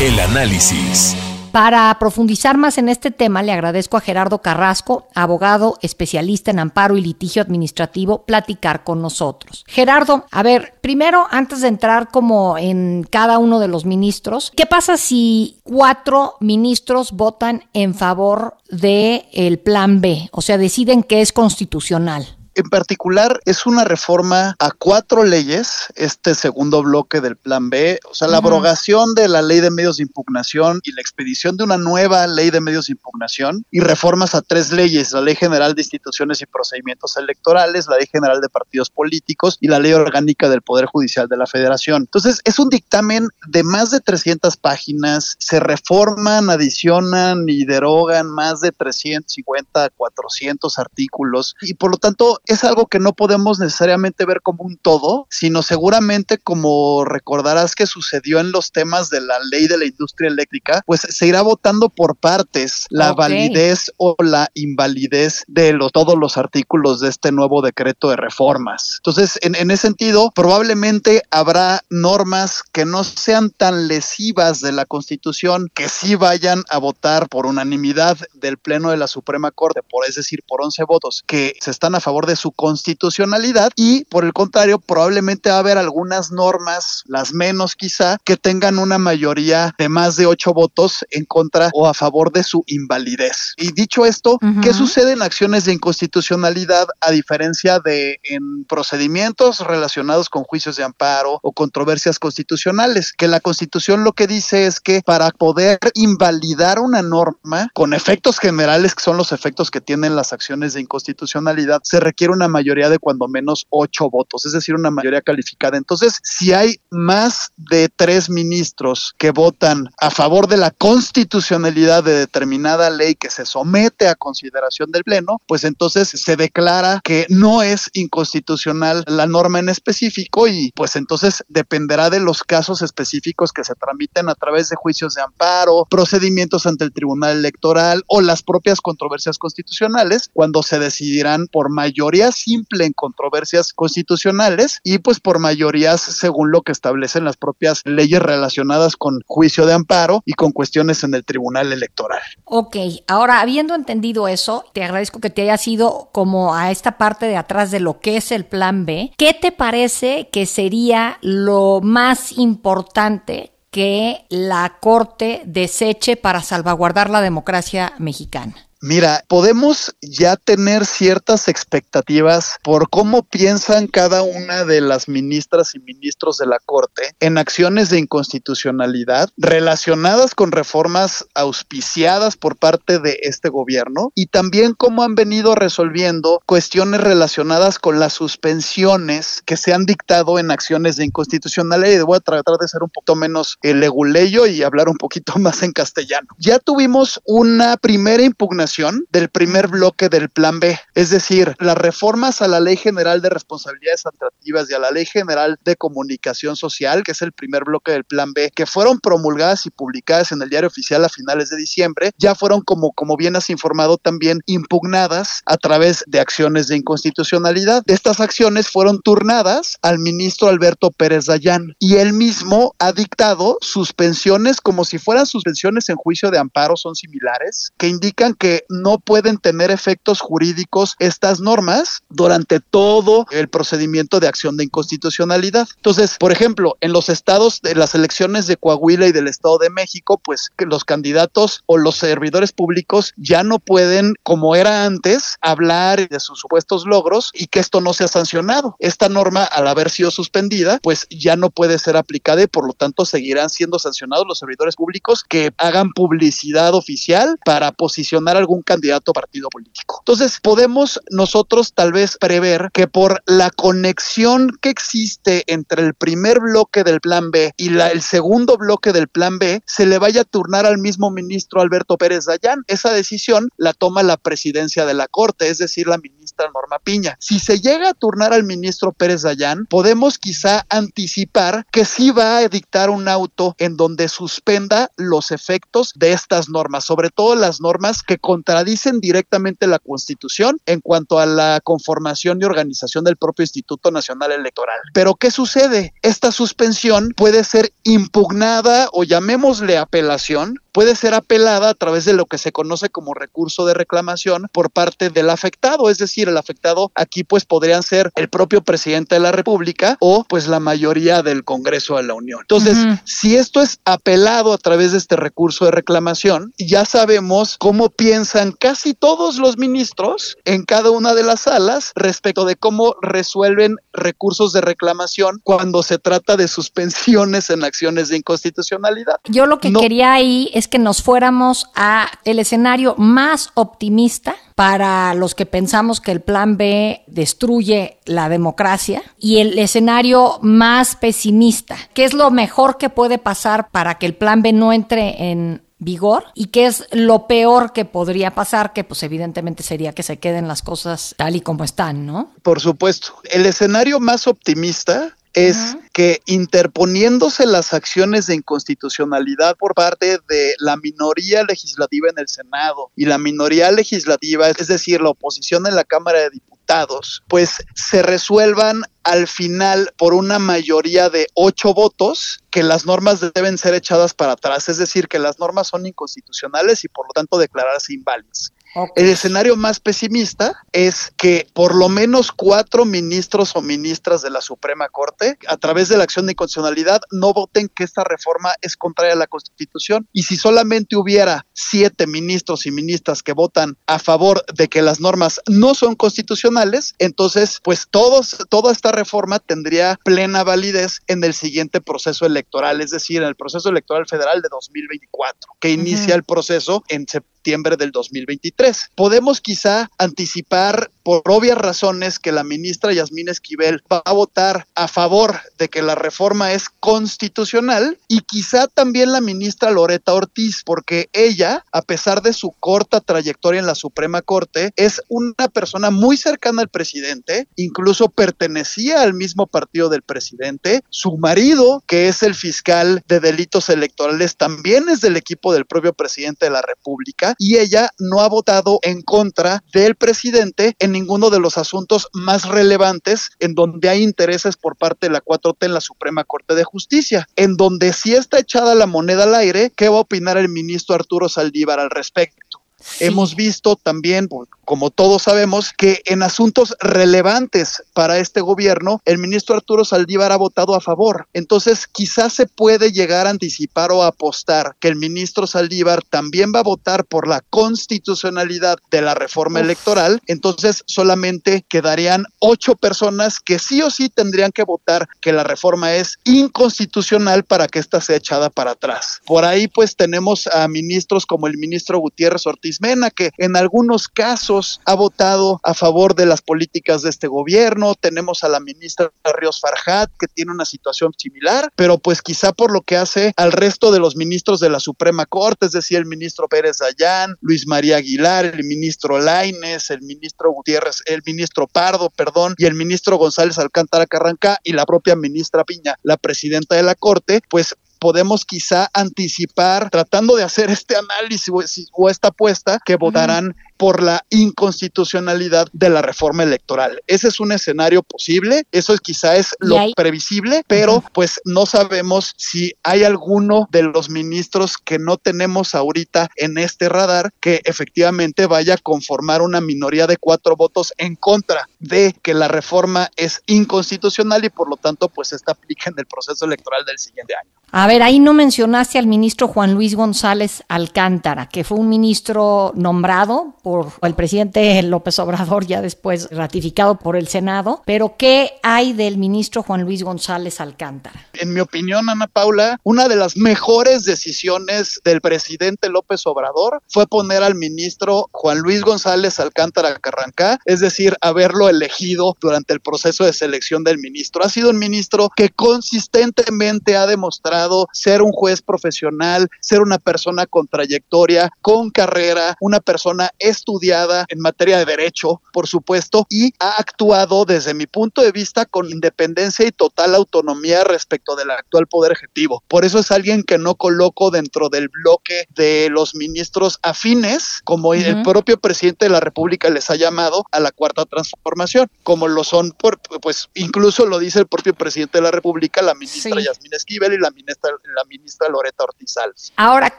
El 0.00 0.18
análisis. 0.18 1.16
Para 1.52 1.96
profundizar 1.98 2.56
más 2.56 2.78
en 2.78 2.88
este 2.88 3.10
tema, 3.10 3.42
le 3.42 3.52
agradezco 3.52 3.96
a 3.96 4.00
Gerardo 4.00 4.40
Carrasco, 4.40 5.08
abogado 5.14 5.78
especialista 5.82 6.50
en 6.50 6.60
amparo 6.60 6.96
y 6.96 7.02
litigio 7.02 7.42
administrativo, 7.42 8.24
platicar 8.24 8.84
con 8.84 9.02
nosotros. 9.02 9.64
Gerardo, 9.66 10.26
a 10.30 10.42
ver, 10.42 10.74
primero, 10.80 11.26
antes 11.30 11.60
de 11.60 11.68
entrar 11.68 12.08
como 12.10 12.56
en 12.56 13.06
cada 13.10 13.38
uno 13.38 13.58
de 13.58 13.68
los 13.68 13.84
ministros, 13.84 14.52
¿qué 14.54 14.66
pasa 14.66 14.96
si 14.96 15.58
cuatro 15.64 16.36
ministros 16.40 17.12
votan 17.12 17.64
en 17.72 17.94
favor 17.94 18.56
del 18.70 19.24
el 19.32 19.58
plan 19.58 20.00
B? 20.00 20.28
O 20.32 20.42
sea, 20.42 20.58
deciden 20.58 21.02
que 21.02 21.20
es 21.20 21.32
constitucional. 21.32 22.39
En 22.54 22.68
particular, 22.68 23.40
es 23.44 23.64
una 23.64 23.84
reforma 23.84 24.56
a 24.58 24.70
cuatro 24.72 25.24
leyes, 25.24 25.86
este 25.94 26.34
segundo 26.34 26.82
bloque 26.82 27.20
del 27.20 27.36
Plan 27.36 27.70
B, 27.70 28.00
o 28.10 28.14
sea, 28.14 28.28
la 28.28 28.38
abrogación 28.38 29.14
de 29.14 29.28
la 29.28 29.40
ley 29.40 29.60
de 29.60 29.70
medios 29.70 29.98
de 29.98 30.02
impugnación 30.02 30.80
y 30.82 30.92
la 30.92 31.00
expedición 31.00 31.56
de 31.56 31.64
una 31.64 31.78
nueva 31.78 32.26
ley 32.26 32.50
de 32.50 32.60
medios 32.60 32.86
de 32.86 32.92
impugnación 32.92 33.64
y 33.70 33.80
reformas 33.80 34.34
a 34.34 34.42
tres 34.42 34.72
leyes, 34.72 35.12
la 35.12 35.20
Ley 35.20 35.36
General 35.36 35.74
de 35.74 35.82
Instituciones 35.82 36.42
y 36.42 36.46
Procedimientos 36.46 37.16
Electorales, 37.16 37.86
la 37.88 37.96
Ley 37.96 38.08
General 38.10 38.40
de 38.40 38.48
Partidos 38.48 38.90
Políticos 38.90 39.56
y 39.60 39.68
la 39.68 39.78
Ley 39.78 39.92
Orgánica 39.92 40.48
del 40.48 40.62
Poder 40.62 40.86
Judicial 40.86 41.28
de 41.28 41.36
la 41.36 41.46
Federación. 41.46 42.02
Entonces, 42.02 42.40
es 42.44 42.58
un 42.58 42.68
dictamen 42.68 43.28
de 43.46 43.62
más 43.62 43.90
de 43.90 44.00
300 44.00 44.56
páginas, 44.56 45.36
se 45.38 45.60
reforman, 45.60 46.50
adicionan 46.50 47.44
y 47.48 47.64
derogan 47.64 48.28
más 48.28 48.60
de 48.60 48.72
350, 48.72 49.90
400 49.96 50.78
artículos 50.78 51.54
y 51.62 51.74
por 51.74 51.90
lo 51.90 51.96
tanto 51.96 52.40
es 52.52 52.64
algo 52.64 52.86
que 52.86 52.98
no 52.98 53.12
podemos 53.12 53.58
necesariamente 53.58 54.24
ver 54.24 54.40
como 54.42 54.64
un 54.64 54.76
todo, 54.76 55.26
sino 55.30 55.62
seguramente 55.62 56.38
como 56.38 57.04
recordarás 57.04 57.74
que 57.74 57.86
sucedió 57.86 58.40
en 58.40 58.52
los 58.52 58.72
temas 58.72 59.10
de 59.10 59.20
la 59.20 59.38
ley 59.50 59.66
de 59.66 59.78
la 59.78 59.84
industria 59.84 60.28
eléctrica, 60.28 60.82
pues 60.86 61.00
se 61.00 61.26
irá 61.26 61.42
votando 61.42 61.88
por 61.88 62.16
partes 62.16 62.86
la 62.90 63.12
validez 63.12 63.92
o 63.96 64.16
la 64.22 64.50
invalidez 64.54 65.44
de 65.46 65.78
todos 65.92 66.16
los 66.18 66.36
artículos 66.36 67.00
de 67.00 67.08
este 67.08 67.32
nuevo 67.32 67.62
decreto 67.62 68.10
de 68.10 68.16
reformas. 68.16 68.96
Entonces, 68.98 69.38
en, 69.42 69.54
en 69.54 69.70
ese 69.70 69.90
sentido, 69.90 70.30
probablemente 70.34 71.22
habrá 71.30 71.82
normas 71.90 72.62
que 72.72 72.84
no 72.84 73.02
sean 73.02 73.50
tan 73.50 73.88
lesivas 73.88 74.60
de 74.60 74.72
la 74.72 74.84
Constitución, 74.84 75.68
que 75.74 75.88
sí 75.88 76.14
vayan 76.14 76.62
a 76.68 76.78
votar 76.78 77.28
por 77.28 77.46
unanimidad 77.46 78.18
del 78.34 78.58
Pleno 78.58 78.90
de 78.90 78.96
la 78.96 79.08
Suprema 79.08 79.50
Corte, 79.50 79.80
por 79.82 80.06
es 80.06 80.14
decir, 80.14 80.44
por 80.46 80.62
11 80.62 80.84
votos, 80.84 81.24
que 81.26 81.54
se 81.60 81.70
están 81.70 81.94
a 81.94 82.00
favor 82.00 82.26
de 82.26 82.36
su 82.40 82.52
constitucionalidad 82.52 83.70
y 83.76 84.04
por 84.06 84.24
el 84.24 84.32
contrario 84.32 84.78
probablemente 84.80 85.50
va 85.50 85.56
a 85.56 85.60
haber 85.60 85.78
algunas 85.78 86.32
normas, 86.32 87.04
las 87.06 87.32
menos 87.32 87.76
quizá, 87.76 88.18
que 88.24 88.36
tengan 88.36 88.78
una 88.78 88.98
mayoría 88.98 89.74
de 89.78 89.88
más 89.88 90.16
de 90.16 90.26
ocho 90.26 90.52
votos 90.52 91.04
en 91.10 91.24
contra 91.24 91.70
o 91.72 91.86
a 91.86 91.94
favor 91.94 92.32
de 92.32 92.42
su 92.42 92.64
invalidez. 92.66 93.54
Y 93.56 93.72
dicho 93.72 94.06
esto, 94.06 94.38
¿qué 94.62 94.72
sucede 94.72 95.12
en 95.12 95.22
acciones 95.22 95.64
de 95.64 95.74
inconstitucionalidad 95.74 96.88
a 97.00 97.10
diferencia 97.10 97.78
de 97.78 98.18
en 98.24 98.64
procedimientos 98.64 99.60
relacionados 99.60 100.28
con 100.28 100.44
juicios 100.44 100.76
de 100.76 100.84
amparo 100.84 101.38
o 101.42 101.52
controversias 101.52 102.18
constitucionales? 102.18 103.12
Que 103.12 103.28
la 103.28 103.40
constitución 103.40 104.04
lo 104.04 104.12
que 104.12 104.26
dice 104.26 104.66
es 104.66 104.80
que 104.80 105.02
para 105.04 105.30
poder 105.30 105.78
invalidar 105.94 106.80
una 106.80 107.02
norma 107.02 107.68
con 107.74 107.92
efectos 107.92 108.38
generales, 108.38 108.94
que 108.94 109.02
son 109.02 109.16
los 109.16 109.32
efectos 109.32 109.70
que 109.70 109.80
tienen 109.80 110.16
las 110.16 110.32
acciones 110.32 110.74
de 110.74 110.80
inconstitucionalidad, 110.80 111.80
se 111.82 112.00
requiere 112.00 112.29
una 112.30 112.48
mayoría 112.48 112.88
de 112.88 112.98
cuando 112.98 113.28
menos 113.28 113.66
ocho 113.70 114.10
votos, 114.10 114.46
es 114.46 114.52
decir, 114.52 114.74
una 114.74 114.90
mayoría 114.90 115.22
calificada. 115.22 115.76
Entonces, 115.76 116.18
si 116.22 116.52
hay 116.52 116.80
más 116.90 117.52
de 117.56 117.88
tres 117.88 118.30
ministros 118.30 119.14
que 119.18 119.30
votan 119.30 119.88
a 119.98 120.10
favor 120.10 120.48
de 120.48 120.56
la 120.56 120.70
constitucionalidad 120.70 122.04
de 122.04 122.14
determinada 122.14 122.90
ley 122.90 123.14
que 123.14 123.30
se 123.30 123.46
somete 123.46 124.08
a 124.08 124.14
consideración 124.14 124.90
del 124.90 125.04
Pleno, 125.04 125.40
pues 125.46 125.64
entonces 125.64 126.08
se 126.08 126.36
declara 126.36 127.00
que 127.02 127.26
no 127.28 127.62
es 127.62 127.90
inconstitucional 127.92 129.04
la 129.06 129.26
norma 129.26 129.58
en 129.58 129.68
específico 129.68 130.48
y 130.48 130.72
pues 130.74 130.96
entonces 130.96 131.44
dependerá 131.48 132.10
de 132.10 132.20
los 132.20 132.42
casos 132.42 132.82
específicos 132.82 133.52
que 133.52 133.64
se 133.64 133.74
tramiten 133.74 134.28
a 134.28 134.34
través 134.34 134.68
de 134.68 134.76
juicios 134.76 135.14
de 135.14 135.22
amparo, 135.22 135.86
procedimientos 135.90 136.66
ante 136.66 136.84
el 136.84 136.92
Tribunal 136.92 137.38
Electoral 137.38 138.02
o 138.06 138.20
las 138.20 138.42
propias 138.42 138.80
controversias 138.80 139.38
constitucionales 139.38 140.30
cuando 140.32 140.62
se 140.62 140.78
decidirán 140.78 141.46
por 141.46 141.70
mayor 141.70 142.09
minoría 142.10 142.32
simple 142.32 142.86
en 142.86 142.92
controversias 142.92 143.72
constitucionales 143.72 144.80
y 144.82 144.98
pues 144.98 145.20
por 145.20 145.38
mayorías 145.38 146.00
según 146.00 146.50
lo 146.50 146.62
que 146.62 146.72
establecen 146.72 147.24
las 147.24 147.36
propias 147.36 147.82
leyes 147.84 148.20
relacionadas 148.20 148.96
con 148.96 149.20
juicio 149.26 149.64
de 149.64 149.74
amparo 149.74 150.22
y 150.24 150.32
con 150.32 150.50
cuestiones 150.50 151.04
en 151.04 151.14
el 151.14 151.24
Tribunal 151.24 151.72
Electoral. 151.72 152.20
Ok, 152.44 152.76
ahora 153.06 153.40
habiendo 153.40 153.76
entendido 153.76 154.26
eso, 154.26 154.64
te 154.72 154.82
agradezco 154.82 155.20
que 155.20 155.30
te 155.30 155.42
hayas 155.42 155.68
ido 155.68 156.08
como 156.12 156.54
a 156.54 156.72
esta 156.72 156.98
parte 156.98 157.26
de 157.26 157.36
atrás 157.36 157.70
de 157.70 157.78
lo 157.78 158.00
que 158.00 158.16
es 158.16 158.32
el 158.32 158.44
plan 158.44 158.86
B. 158.86 159.12
¿Qué 159.16 159.32
te 159.32 159.52
parece 159.52 160.28
que 160.32 160.46
sería 160.46 161.18
lo 161.22 161.80
más 161.80 162.32
importante 162.32 163.52
que 163.70 164.26
la 164.30 164.78
Corte 164.80 165.42
deseche 165.44 166.16
para 166.16 166.42
salvaguardar 166.42 167.08
la 167.08 167.20
democracia 167.20 167.92
mexicana? 167.98 168.69
Mira, 168.82 169.24
podemos 169.28 169.94
ya 170.00 170.36
tener 170.36 170.86
ciertas 170.86 171.48
expectativas 171.48 172.56
por 172.62 172.88
cómo 172.88 173.22
piensan 173.22 173.86
cada 173.86 174.22
una 174.22 174.64
de 174.64 174.80
las 174.80 175.06
ministras 175.06 175.74
y 175.74 175.80
ministros 175.80 176.38
de 176.38 176.46
la 176.46 176.58
Corte 176.64 177.14
en 177.20 177.36
acciones 177.36 177.90
de 177.90 177.98
inconstitucionalidad 177.98 179.28
relacionadas 179.36 180.34
con 180.34 180.50
reformas 180.50 181.26
auspiciadas 181.34 182.38
por 182.38 182.56
parte 182.56 182.98
de 182.98 183.18
este 183.22 183.50
gobierno 183.50 184.12
y 184.14 184.28
también 184.28 184.72
cómo 184.72 185.02
han 185.02 185.14
venido 185.14 185.54
resolviendo 185.54 186.40
cuestiones 186.46 187.02
relacionadas 187.02 187.78
con 187.78 188.00
las 188.00 188.14
suspensiones 188.14 189.42
que 189.44 189.58
se 189.58 189.74
han 189.74 189.84
dictado 189.84 190.38
en 190.38 190.50
acciones 190.50 190.96
de 190.96 191.04
inconstitucionalidad. 191.04 192.06
Voy 192.06 192.16
a 192.16 192.20
tratar 192.20 192.56
de 192.56 192.66
ser 192.66 192.82
un 192.82 192.88
poco 192.88 193.14
menos 193.14 193.58
leguleyo 193.62 194.46
y 194.46 194.62
hablar 194.62 194.88
un 194.88 194.96
poquito 194.96 195.34
más 195.38 195.62
en 195.62 195.72
castellano. 195.72 196.28
Ya 196.38 196.58
tuvimos 196.58 197.20
una 197.26 197.76
primera 197.76 198.22
impugnación 198.22 198.69
del 199.10 199.28
primer 199.30 199.66
bloque 199.66 200.08
del 200.08 200.30
Plan 200.30 200.60
B, 200.60 200.78
es 200.94 201.10
decir, 201.10 201.56
las 201.58 201.76
reformas 201.76 202.40
a 202.40 202.46
la 202.46 202.60
Ley 202.60 202.76
General 202.76 203.20
de 203.20 203.28
Responsabilidades 203.28 204.06
Administrativas 204.06 204.70
y 204.70 204.74
a 204.74 204.78
la 204.78 204.90
Ley 204.92 205.06
General 205.06 205.58
de 205.64 205.74
Comunicación 205.74 206.54
Social, 206.54 207.02
que 207.02 207.12
es 207.12 207.22
el 207.22 207.32
primer 207.32 207.64
bloque 207.64 207.90
del 207.92 208.04
Plan 208.04 208.32
B, 208.32 208.52
que 208.54 208.66
fueron 208.66 209.00
promulgadas 209.00 209.66
y 209.66 209.70
publicadas 209.70 210.30
en 210.30 210.40
el 210.40 210.50
Diario 210.50 210.68
Oficial 210.68 211.04
a 211.04 211.08
finales 211.08 211.50
de 211.50 211.56
diciembre, 211.56 212.12
ya 212.16 212.36
fueron, 212.36 212.60
como, 212.60 212.92
como 212.92 213.16
bien 213.16 213.34
has 213.34 213.50
informado, 213.50 213.98
también 213.98 214.40
impugnadas 214.46 215.42
a 215.46 215.56
través 215.56 216.04
de 216.06 216.20
acciones 216.20 216.68
de 216.68 216.76
inconstitucionalidad. 216.76 217.82
Estas 217.86 218.20
acciones 218.20 218.68
fueron 218.68 219.02
turnadas 219.02 219.78
al 219.82 219.98
ministro 219.98 220.48
Alberto 220.48 220.92
Pérez 220.92 221.26
Dayán 221.26 221.74
y 221.80 221.96
él 221.96 222.12
mismo 222.12 222.74
ha 222.78 222.92
dictado 222.92 223.58
suspensiones 223.60 224.60
como 224.60 224.84
si 224.84 224.98
fueran 224.98 225.26
suspensiones 225.26 225.88
en 225.88 225.96
juicio 225.96 226.30
de 226.30 226.38
amparo, 226.38 226.76
son 226.76 226.94
similares, 226.94 227.72
que 227.76 227.88
indican 227.88 228.34
que 228.34 228.59
no 228.68 228.98
pueden 228.98 229.38
tener 229.38 229.70
efectos 229.70 230.20
jurídicos 230.20 230.96
estas 230.98 231.40
normas 231.40 232.02
durante 232.08 232.60
todo 232.60 233.26
el 233.30 233.48
procedimiento 233.48 234.20
de 234.20 234.28
acción 234.28 234.56
de 234.56 234.64
inconstitucionalidad. 234.64 235.68
Entonces, 235.76 236.16
por 236.18 236.32
ejemplo, 236.32 236.76
en 236.80 236.92
los 236.92 237.08
estados 237.08 237.60
de 237.62 237.74
las 237.74 237.94
elecciones 237.94 238.46
de 238.46 238.56
Coahuila 238.56 239.06
y 239.06 239.12
del 239.12 239.28
Estado 239.28 239.58
de 239.58 239.70
México, 239.70 240.20
pues 240.22 240.50
los 240.58 240.84
candidatos 240.84 241.62
o 241.66 241.78
los 241.78 241.96
servidores 241.96 242.52
públicos 242.52 243.12
ya 243.16 243.42
no 243.42 243.58
pueden, 243.58 244.14
como 244.22 244.54
era 244.54 244.84
antes, 244.84 245.36
hablar 245.40 246.08
de 246.08 246.20
sus 246.20 246.38
supuestos 246.38 246.86
logros 246.86 247.30
y 247.32 247.46
que 247.46 247.60
esto 247.60 247.80
no 247.80 247.92
sea 247.92 248.08
sancionado. 248.08 248.76
Esta 248.78 249.08
norma, 249.08 249.44
al 249.44 249.66
haber 249.66 249.90
sido 249.90 250.10
suspendida, 250.10 250.78
pues 250.82 251.06
ya 251.10 251.36
no 251.36 251.50
puede 251.50 251.78
ser 251.78 251.96
aplicada 251.96 252.42
y 252.42 252.46
por 252.46 252.66
lo 252.66 252.72
tanto 252.72 253.04
seguirán 253.04 253.50
siendo 253.50 253.78
sancionados 253.78 254.26
los 254.26 254.38
servidores 254.38 254.76
públicos 254.76 255.24
que 255.28 255.52
hagan 255.58 255.90
publicidad 255.90 256.74
oficial 256.74 257.38
para 257.44 257.72
posicionar 257.72 258.36
algún 258.50 258.62
candidato 258.62 259.12
partido 259.12 259.48
político. 259.48 260.00
Entonces, 260.00 260.40
podemos 260.42 261.00
nosotros 261.10 261.72
tal 261.72 261.92
vez 261.92 262.16
prever 262.18 262.70
que 262.72 262.88
por 262.88 263.22
la 263.26 263.50
conexión 263.50 264.50
que 264.60 264.70
existe 264.70 265.44
entre 265.46 265.82
el 265.84 265.94
primer 265.94 266.40
bloque 266.40 266.82
del 266.82 267.00
plan 267.00 267.30
B 267.30 267.52
y 267.56 267.70
la, 267.70 267.88
el 267.88 268.02
segundo 268.02 268.56
bloque 268.56 268.92
del 268.92 269.06
plan 269.06 269.38
B, 269.38 269.62
se 269.66 269.86
le 269.86 269.98
vaya 269.98 270.22
a 270.22 270.24
turnar 270.24 270.66
al 270.66 270.78
mismo 270.78 271.10
ministro 271.10 271.60
Alberto 271.60 271.96
Pérez 271.96 272.24
Dayán. 272.24 272.64
Esa 272.66 272.92
decisión 272.92 273.48
la 273.56 273.72
toma 273.72 274.02
la 274.02 274.16
presidencia 274.16 274.84
de 274.84 274.94
la 274.94 275.06
Corte, 275.06 275.48
es 275.48 275.58
decir, 275.58 275.86
la 275.86 275.98
ministra 275.98 276.46
Norma 276.52 276.78
Piña. 276.82 277.16
Si 277.20 277.38
se 277.38 277.60
llega 277.60 277.90
a 277.90 277.94
turnar 277.94 278.32
al 278.32 278.42
ministro 278.42 278.92
Pérez 278.92 279.22
Dayán, 279.22 279.66
podemos 279.66 280.18
quizá 280.18 280.66
anticipar 280.70 281.66
que 281.70 281.84
sí 281.84 282.10
va 282.10 282.38
a 282.38 282.48
dictar 282.48 282.90
un 282.90 283.06
auto 283.06 283.54
en 283.58 283.76
donde 283.76 284.08
suspenda 284.08 284.90
los 284.96 285.30
efectos 285.30 285.92
de 285.94 286.12
estas 286.12 286.48
normas, 286.48 286.84
sobre 286.84 287.10
todo 287.10 287.36
las 287.36 287.60
normas 287.60 288.02
que 288.02 288.18
con 288.18 288.39
contradicen 288.40 289.00
directamente 289.00 289.66
la 289.66 289.78
Constitución 289.78 290.58
en 290.64 290.80
cuanto 290.80 291.18
a 291.18 291.26
la 291.26 291.60
conformación 291.62 292.40
y 292.40 292.44
organización 292.44 293.04
del 293.04 293.18
propio 293.18 293.42
Instituto 293.42 293.90
Nacional 293.90 294.32
Electoral. 294.32 294.78
Pero 294.94 295.14
¿qué 295.14 295.30
sucede? 295.30 295.92
Esta 296.00 296.32
suspensión 296.32 297.12
puede 297.14 297.44
ser 297.44 297.70
impugnada 297.82 298.88
o 298.92 299.04
llamémosle 299.04 299.76
apelación 299.76 300.58
puede 300.72 300.94
ser 300.94 301.14
apelada 301.14 301.70
a 301.70 301.74
través 301.74 302.04
de 302.04 302.12
lo 302.12 302.26
que 302.26 302.38
se 302.38 302.52
conoce 302.52 302.90
como 302.90 303.14
recurso 303.14 303.66
de 303.66 303.74
reclamación 303.74 304.46
por 304.52 304.70
parte 304.70 305.10
del 305.10 305.30
afectado, 305.30 305.90
es 305.90 305.98
decir, 305.98 306.28
el 306.28 306.36
afectado 306.36 306.92
aquí 306.94 307.24
pues 307.24 307.44
podrían 307.44 307.82
ser 307.82 308.10
el 308.16 308.28
propio 308.28 308.62
presidente 308.62 309.16
de 309.16 309.20
la 309.20 309.32
República 309.32 309.96
o 310.00 310.24
pues 310.28 310.46
la 310.46 310.60
mayoría 310.60 311.22
del 311.22 311.44
Congreso 311.44 311.96
de 311.96 312.04
la 312.04 312.14
Unión. 312.14 312.40
Entonces, 312.42 312.76
si 313.04 313.36
esto 313.36 313.60
es 313.62 313.80
apelado 313.84 314.52
a 314.52 314.58
través 314.58 314.92
de 314.92 314.98
este 314.98 315.16
recurso 315.16 315.64
de 315.64 315.72
reclamación, 315.72 316.52
ya 316.58 316.84
sabemos 316.84 317.56
cómo 317.58 317.88
piensan 318.30 318.52
casi 318.52 318.94
todos 318.94 319.38
los 319.38 319.56
ministros 319.56 320.36
en 320.44 320.64
cada 320.64 320.90
una 320.90 321.14
de 321.14 321.22
las 321.22 321.40
salas 321.40 321.92
respecto 321.94 322.44
de 322.44 322.56
cómo 322.56 322.94
resuelven 323.02 323.76
recursos 323.92 324.52
de 324.52 324.60
reclamación 324.60 325.40
cuando 325.42 325.82
se 325.82 325.98
trata 325.98 326.36
de 326.36 326.48
suspensiones 326.48 327.50
en 327.50 327.64
acciones 327.64 328.08
de 328.08 328.18
inconstitucionalidad. 328.18 329.16
Yo 329.28 329.46
lo 329.46 329.58
que 329.58 329.72
quería 329.72 330.12
ahí 330.12 330.50
es 330.54 330.68
que 330.68 330.78
nos 330.78 331.02
fuéramos 331.02 331.66
a 331.74 332.08
el 332.24 332.38
escenario 332.38 332.94
más 332.96 333.50
optimista 333.54 334.36
para 334.54 335.14
los 335.14 335.34
que 335.34 335.46
pensamos 335.46 336.00
que 336.00 336.12
el 336.12 336.20
plan 336.20 336.56
B 336.56 337.02
destruye 337.06 337.98
la 338.04 338.28
democracia 338.28 339.02
y 339.18 339.38
el 339.38 339.58
escenario 339.58 340.38
más 340.42 340.96
pesimista, 340.96 341.76
¿qué 341.94 342.04
es 342.04 342.12
lo 342.12 342.30
mejor 342.30 342.76
que 342.76 342.90
puede 342.90 343.18
pasar 343.18 343.70
para 343.70 343.96
que 343.96 344.06
el 344.06 344.14
plan 344.14 344.42
B 344.42 344.52
no 344.52 344.72
entre 344.72 345.30
en 345.30 345.62
vigor 345.80 346.26
y 346.34 346.46
qué 346.46 346.66
es 346.66 346.86
lo 346.92 347.26
peor 347.26 347.72
que 347.72 347.84
podría 347.84 348.34
pasar, 348.34 348.72
que 348.72 348.84
pues 348.84 349.02
evidentemente 349.02 349.62
sería 349.62 349.92
que 349.92 350.04
se 350.04 350.18
queden 350.18 350.46
las 350.46 350.62
cosas 350.62 351.14
tal 351.16 351.34
y 351.34 351.40
como 351.40 351.64
están, 351.64 352.06
¿no? 352.06 352.32
Por 352.42 352.60
supuesto. 352.60 353.14
El 353.24 353.46
escenario 353.46 353.98
más 353.98 354.28
optimista 354.28 355.16
es 355.32 355.76
que 355.92 356.20
interponiéndose 356.26 357.46
las 357.46 357.72
acciones 357.72 358.26
de 358.26 358.34
inconstitucionalidad 358.34 359.56
por 359.56 359.74
parte 359.74 360.18
de 360.28 360.54
la 360.58 360.76
minoría 360.76 361.44
legislativa 361.44 362.08
en 362.10 362.18
el 362.18 362.28
Senado 362.28 362.90
y 362.96 363.04
la 363.06 363.18
minoría 363.18 363.70
legislativa, 363.70 364.48
es 364.48 364.66
decir, 364.66 365.00
la 365.00 365.10
oposición 365.10 365.66
en 365.66 365.76
la 365.76 365.84
Cámara 365.84 366.20
de 366.20 366.30
Diputados, 366.30 367.22
pues 367.28 367.64
se 367.74 368.02
resuelvan 368.02 368.82
al 369.02 369.26
final 369.26 369.92
por 369.96 370.14
una 370.14 370.38
mayoría 370.38 371.08
de 371.10 371.26
ocho 371.34 371.74
votos 371.74 372.40
que 372.50 372.62
las 372.62 372.86
normas 372.86 373.20
deben 373.34 373.58
ser 373.58 373.74
echadas 373.74 374.14
para 374.14 374.32
atrás, 374.32 374.68
es 374.68 374.78
decir, 374.78 375.08
que 375.08 375.18
las 375.18 375.38
normas 375.38 375.68
son 375.68 375.86
inconstitucionales 375.86 376.84
y 376.84 376.88
por 376.88 377.06
lo 377.06 377.12
tanto 377.12 377.38
declararse 377.38 377.94
inválidas. 377.94 378.52
El 378.94 379.08
escenario 379.08 379.56
más 379.56 379.80
pesimista 379.80 380.54
es 380.72 381.12
que 381.16 381.46
por 381.52 381.74
lo 381.74 381.88
menos 381.88 382.30
cuatro 382.32 382.84
ministros 382.84 383.56
o 383.56 383.62
ministras 383.62 384.22
de 384.22 384.30
la 384.30 384.40
Suprema 384.40 384.88
Corte, 384.88 385.38
a 385.48 385.56
través 385.56 385.88
de 385.88 385.96
la 385.96 386.04
acción 386.04 386.26
de 386.26 386.32
inconstitucionalidad, 386.32 387.00
no 387.10 387.32
voten 387.32 387.68
que 387.68 387.84
esta 387.84 388.04
reforma 388.04 388.52
es 388.60 388.76
contraria 388.76 389.14
a 389.14 389.16
la 389.18 389.26
Constitución. 389.26 390.08
Y 390.12 390.22
si 390.22 390.36
solamente 390.36 390.96
hubiera 390.96 391.46
siete 391.60 392.06
ministros 392.06 392.66
y 392.66 392.70
ministras 392.70 393.22
que 393.22 393.32
votan 393.32 393.76
a 393.86 393.98
favor 393.98 394.44
de 394.54 394.68
que 394.68 394.82
las 394.82 395.00
normas 395.00 395.40
no 395.48 395.74
son 395.74 395.94
constitucionales, 395.94 396.94
entonces, 396.98 397.60
pues 397.62 397.86
todos, 397.90 398.36
toda 398.48 398.72
esta 398.72 398.92
reforma 398.92 399.38
tendría 399.38 399.98
plena 400.04 400.44
validez 400.44 401.00
en 401.06 401.22
el 401.24 401.34
siguiente 401.34 401.80
proceso 401.80 402.26
electoral, 402.26 402.80
es 402.80 402.90
decir, 402.90 403.18
en 403.22 403.28
el 403.28 403.36
proceso 403.36 403.68
electoral 403.68 404.06
federal 404.06 404.42
de 404.42 404.48
2024, 404.50 405.52
que 405.60 405.70
inicia 405.70 406.14
el 406.14 406.24
proceso 406.24 406.82
en 406.88 407.06
septiembre 407.06 407.76
del 407.76 407.90
2023. 407.90 408.90
Podemos 408.94 409.40
quizá 409.40 409.90
anticipar 409.98 410.90
por 411.02 411.22
obvias 411.26 411.58
razones 411.58 412.18
que 412.18 412.32
la 412.32 412.44
ministra 412.44 412.92
Yasmín 412.92 413.28
Esquivel 413.28 413.82
va 413.90 414.02
a 414.04 414.12
votar 414.12 414.66
a 414.74 414.88
favor 414.88 415.40
de 415.58 415.68
que 415.68 415.82
la 415.82 415.94
reforma 415.94 416.52
es 416.52 416.68
constitucional 416.68 417.98
y 418.08 418.20
quizá 418.20 418.68
también 418.68 419.12
la 419.12 419.20
ministra 419.20 419.70
Loreta 419.70 420.14
Ortiz, 420.14 420.62
porque 420.64 421.08
ella, 421.12 421.49
a 421.72 421.82
pesar 421.82 422.22
de 422.22 422.32
su 422.32 422.52
corta 422.52 423.00
trayectoria 423.00 423.60
en 423.60 423.66
la 423.66 423.74
Suprema 423.74 424.22
Corte, 424.22 424.72
es 424.76 425.02
una 425.08 425.48
persona 425.48 425.90
muy 425.90 426.16
cercana 426.16 426.62
al 426.62 426.68
presidente, 426.68 427.48
incluso 427.56 428.08
pertenecía 428.08 429.02
al 429.02 429.14
mismo 429.14 429.46
partido 429.46 429.88
del 429.88 430.02
presidente, 430.02 430.82
su 430.90 431.16
marido, 431.18 431.82
que 431.86 432.08
es 432.08 432.22
el 432.22 432.34
fiscal 432.34 433.02
de 433.08 433.20
delitos 433.20 433.68
electorales, 433.68 434.36
también 434.36 434.88
es 434.88 435.00
del 435.00 435.16
equipo 435.16 435.52
del 435.52 435.66
propio 435.66 435.92
presidente 435.92 436.46
de 436.46 436.50
la 436.50 436.62
República, 436.62 437.34
y 437.38 437.58
ella 437.58 437.90
no 437.98 438.20
ha 438.20 438.28
votado 438.28 438.78
en 438.82 439.02
contra 439.02 439.62
del 439.72 439.94
presidente 439.94 440.74
en 440.78 440.92
ninguno 440.92 441.30
de 441.30 441.40
los 441.40 441.58
asuntos 441.58 442.08
más 442.12 442.48
relevantes 442.48 443.30
en 443.38 443.54
donde 443.54 443.88
hay 443.88 444.02
intereses 444.02 444.56
por 444.56 444.76
parte 444.76 445.06
de 445.06 445.12
la 445.12 445.22
4T 445.22 445.56
en 445.66 445.74
la 445.74 445.80
Suprema 445.80 446.24
Corte 446.24 446.54
de 446.54 446.64
Justicia, 446.64 447.26
en 447.36 447.56
donde 447.56 447.92
sí 447.92 448.14
está 448.14 448.38
echada 448.38 448.74
la 448.74 448.86
moneda 448.86 449.24
al 449.24 449.34
aire, 449.34 449.72
¿qué 449.76 449.88
va 449.88 449.96
a 449.96 450.00
opinar 450.00 450.36
el 450.36 450.48
ministro 450.48 450.94
Arturo 450.94 451.28
Saldívar 451.40 451.80
al 451.80 451.90
respecto? 451.90 452.60
Hemos 452.98 453.34
visto 453.34 453.76
también, 453.76 454.28
como 454.70 454.90
todos 454.90 455.22
sabemos, 455.22 455.72
que 455.76 456.00
en 456.04 456.22
asuntos 456.22 456.76
relevantes 456.78 457.82
para 457.92 458.18
este 458.18 458.40
gobierno, 458.40 459.02
el 459.04 459.18
ministro 459.18 459.56
Arturo 459.56 459.84
Saldívar 459.84 460.30
ha 460.30 460.36
votado 460.36 460.76
a 460.76 460.80
favor. 460.80 461.26
Entonces, 461.32 461.88
quizás 461.88 462.34
se 462.34 462.46
puede 462.46 462.92
llegar 462.92 463.26
a 463.26 463.30
anticipar 463.30 463.90
o 463.90 464.04
apostar 464.04 464.76
que 464.78 464.86
el 464.86 464.94
ministro 464.94 465.48
Saldívar 465.48 466.04
también 466.08 466.52
va 466.54 466.60
a 466.60 466.62
votar 466.62 467.04
por 467.04 467.26
la 467.26 467.40
constitucionalidad 467.50 468.78
de 468.92 469.02
la 469.02 469.16
reforma 469.16 469.58
electoral. 469.58 470.22
Entonces, 470.28 470.84
solamente 470.86 471.64
quedarían 471.68 472.26
ocho 472.38 472.76
personas 472.76 473.40
que 473.40 473.58
sí 473.58 473.82
o 473.82 473.90
sí 473.90 474.08
tendrían 474.08 474.52
que 474.52 474.62
votar 474.62 475.08
que 475.20 475.32
la 475.32 475.42
reforma 475.42 475.94
es 475.94 476.20
inconstitucional 476.22 477.42
para 477.42 477.66
que 477.66 477.80
ésta 477.80 478.00
sea 478.00 478.14
echada 478.14 478.50
para 478.50 478.70
atrás. 478.70 479.20
Por 479.26 479.44
ahí, 479.44 479.66
pues, 479.66 479.96
tenemos 479.96 480.46
a 480.46 480.68
ministros 480.68 481.26
como 481.26 481.48
el 481.48 481.58
ministro 481.58 481.98
Gutiérrez 481.98 482.46
Ortiz 482.46 482.80
Mena, 482.80 483.10
que 483.10 483.30
en 483.36 483.56
algunos 483.56 484.06
casos 484.06 484.59
ha 484.84 484.94
votado 484.94 485.60
a 485.62 485.74
favor 485.74 486.14
de 486.14 486.26
las 486.26 486.42
políticas 486.42 487.02
de 487.02 487.10
este 487.10 487.26
gobierno. 487.26 487.94
Tenemos 487.94 488.44
a 488.44 488.48
la 488.48 488.60
ministra 488.60 489.10
Ríos 489.38 489.60
Farjat, 489.60 490.10
que 490.18 490.26
tiene 490.26 490.52
una 490.52 490.64
situación 490.64 491.12
similar, 491.16 491.70
pero 491.76 491.98
pues 491.98 492.22
quizá 492.22 492.52
por 492.52 492.72
lo 492.72 492.82
que 492.82 492.96
hace 492.96 493.32
al 493.36 493.52
resto 493.52 493.90
de 493.92 493.98
los 493.98 494.16
ministros 494.16 494.60
de 494.60 494.70
la 494.70 494.80
Suprema 494.80 495.26
Corte, 495.26 495.66
es 495.66 495.72
decir, 495.72 495.98
el 495.98 496.06
ministro 496.06 496.48
Pérez 496.48 496.78
Dayán, 496.78 497.36
Luis 497.40 497.66
María 497.66 497.96
Aguilar, 497.96 498.46
el 498.46 498.64
ministro 498.64 499.18
Laines, 499.18 499.90
el 499.90 500.02
ministro 500.02 500.52
Gutiérrez, 500.52 501.02
el 501.06 501.22
ministro 501.24 501.66
Pardo, 501.66 502.10
perdón, 502.10 502.54
y 502.58 502.66
el 502.66 502.74
ministro 502.74 503.16
González 503.16 503.58
Alcántara 503.58 504.06
Carranca 504.06 504.58
y 504.64 504.72
la 504.72 504.86
propia 504.86 505.16
ministra 505.16 505.64
Piña, 505.64 505.96
la 506.02 506.16
presidenta 506.16 506.74
de 506.74 506.82
la 506.82 506.94
Corte, 506.94 507.40
pues 507.48 507.74
podemos 508.00 508.44
quizá 508.44 508.90
anticipar, 508.94 509.90
tratando 509.90 510.34
de 510.34 510.42
hacer 510.42 510.70
este 510.70 510.96
análisis 510.96 511.52
o, 511.92 512.08
esta 512.08 512.28
apuesta, 512.28 512.80
que 512.84 512.96
votarán 512.96 513.54
por 513.80 514.02
la 514.02 514.26
inconstitucionalidad 514.28 515.66
de 515.72 515.88
la 515.88 516.02
reforma 516.02 516.42
electoral. 516.42 517.00
Ese 517.06 517.28
es 517.28 517.40
un 517.40 517.50
escenario 517.50 518.02
posible, 518.02 518.64
eso 518.72 518.92
es, 518.92 519.00
quizá 519.00 519.36
es 519.36 519.56
lo 519.58 519.78
previsible, 519.96 520.62
pero 520.66 521.02
pues 521.14 521.40
no 521.46 521.64
sabemos 521.64 522.34
si 522.36 522.74
hay 522.82 523.04
alguno 523.04 523.68
de 523.72 523.84
los 523.84 524.10
ministros 524.10 524.76
que 524.76 524.98
no 524.98 525.16
tenemos 525.16 525.74
ahorita 525.74 526.28
en 526.36 526.58
este 526.58 526.90
radar 526.90 527.32
que 527.40 527.62
efectivamente 527.64 528.44
vaya 528.44 528.74
a 528.74 528.76
conformar 528.76 529.40
una 529.40 529.62
minoría 529.62 530.06
de 530.06 530.18
cuatro 530.18 530.56
votos 530.56 530.92
en 530.98 531.16
contra 531.16 531.66
de 531.78 532.14
que 532.22 532.34
la 532.34 532.48
reforma 532.48 533.08
es 533.16 533.40
inconstitucional 533.46 534.44
y 534.44 534.50
por 534.50 534.68
lo 534.68 534.76
tanto 534.76 535.08
pues 535.08 535.32
esta 535.32 535.52
aplica 535.52 535.88
en 535.88 535.94
el 535.96 536.04
proceso 536.04 536.44
electoral 536.44 536.84
del 536.84 536.98
siguiente 536.98 537.34
año. 537.34 537.50
A 537.72 537.86
ver, 537.86 538.02
ahí 538.02 538.18
no 538.18 538.34
mencionaste 538.34 538.98
al 538.98 539.06
ministro 539.06 539.46
Juan 539.46 539.74
Luis 539.74 539.94
González 539.94 540.64
Alcántara, 540.66 541.46
que 541.46 541.62
fue 541.62 541.78
un 541.78 541.88
ministro 541.88 542.72
nombrado 542.74 543.54
el 544.02 544.14
presidente 544.14 544.82
López 544.82 545.18
Obrador, 545.18 545.66
ya 545.66 545.80
después 545.80 546.28
ratificado 546.30 546.98
por 546.98 547.16
el 547.16 547.28
Senado. 547.28 547.82
Pero, 547.86 548.16
¿qué 548.16 548.52
hay 548.62 548.92
del 548.92 549.16
ministro 549.16 549.62
Juan 549.62 549.82
Luis 549.82 550.02
González 550.02 550.60
Alcántara? 550.60 551.26
En 551.34 551.52
mi 551.52 551.60
opinión, 551.60 552.08
Ana 552.08 552.26
Paula, 552.26 552.78
una 552.82 553.08
de 553.08 553.16
las 553.16 553.36
mejores 553.36 554.04
decisiones 554.04 555.00
del 555.04 555.20
presidente 555.20 555.88
López 555.88 556.26
Obrador 556.26 556.82
fue 556.88 557.06
poner 557.06 557.42
al 557.42 557.54
ministro 557.54 558.28
Juan 558.32 558.58
Luis 558.58 558.82
González 558.82 559.40
Alcántara 559.40 559.98
Carrancá, 559.98 560.58
es 560.64 560.80
decir, 560.80 561.16
haberlo 561.20 561.68
elegido 561.68 562.36
durante 562.40 562.72
el 562.72 562.80
proceso 562.80 563.24
de 563.24 563.32
selección 563.32 563.84
del 563.84 563.98
ministro. 563.98 564.44
Ha 564.44 564.48
sido 564.48 564.70
un 564.70 564.78
ministro 564.78 565.30
que 565.34 565.50
consistentemente 565.50 566.96
ha 566.96 567.06
demostrado 567.06 567.88
ser 567.92 568.22
un 568.22 568.32
juez 568.32 568.62
profesional, 568.62 569.48
ser 569.60 569.80
una 569.80 569.98
persona 569.98 570.46
con 570.46 570.66
trayectoria, 570.66 571.50
con 571.60 571.90
carrera, 571.90 572.56
una 572.60 572.80
persona 572.80 573.30
estudiada 573.60 574.24
en 574.28 574.40
materia 574.40 574.78
de 574.78 574.86
derecho, 574.86 575.42
por 575.52 575.68
supuesto, 575.68 576.26
y 576.30 576.52
ha 576.58 576.70
actuado 576.78 577.44
desde 577.44 577.74
mi 577.74 577.86
punto 577.86 578.22
de 578.22 578.32
vista 578.32 578.64
con 578.64 578.88
independencia 578.90 579.66
y 579.66 579.72
total 579.72 580.14
autonomía 580.14 580.82
respecto 580.84 581.36
del 581.36 581.50
actual 581.50 581.86
poder 581.86 582.12
ejecutivo. 582.12 582.62
Por 582.68 582.84
eso 582.84 582.98
es 582.98 583.10
alguien 583.10 583.42
que 583.42 583.58
no 583.58 583.74
coloco 583.74 584.30
dentro 584.30 584.68
del 584.68 584.88
bloque 584.88 585.46
de 585.50 585.88
los 585.90 586.14
ministros 586.14 586.78
afines, 586.82 587.60
como 587.64 587.94
el 587.94 588.22
propio 588.22 588.58
presidente 588.58 589.06
de 589.06 589.10
la 589.10 589.20
República 589.20 589.68
les 589.68 589.90
ha 589.90 589.96
llamado 589.96 590.44
a 590.50 590.60
la 590.60 590.70
cuarta 590.70 591.04
transformación, 591.04 591.90
como 592.02 592.28
lo 592.28 592.44
son, 592.44 592.74
pues 593.20 593.48
incluso 593.54 594.06
lo 594.06 594.18
dice 594.18 594.40
el 594.40 594.46
propio 594.46 594.74
presidente 594.74 595.18
de 595.18 595.22
la 595.22 595.30
República, 595.30 595.82
la 595.82 595.94
ministra 595.94 596.40
Yasmín 596.40 596.72
Esquivel 596.72 597.12
y 597.12 597.18
la 597.18 597.30
ministra, 597.30 597.70
la 597.94 598.04
ministra 598.04 598.48
Loreta 598.48 598.84
Ortizal. 598.84 599.34
Ahora, 599.56 599.98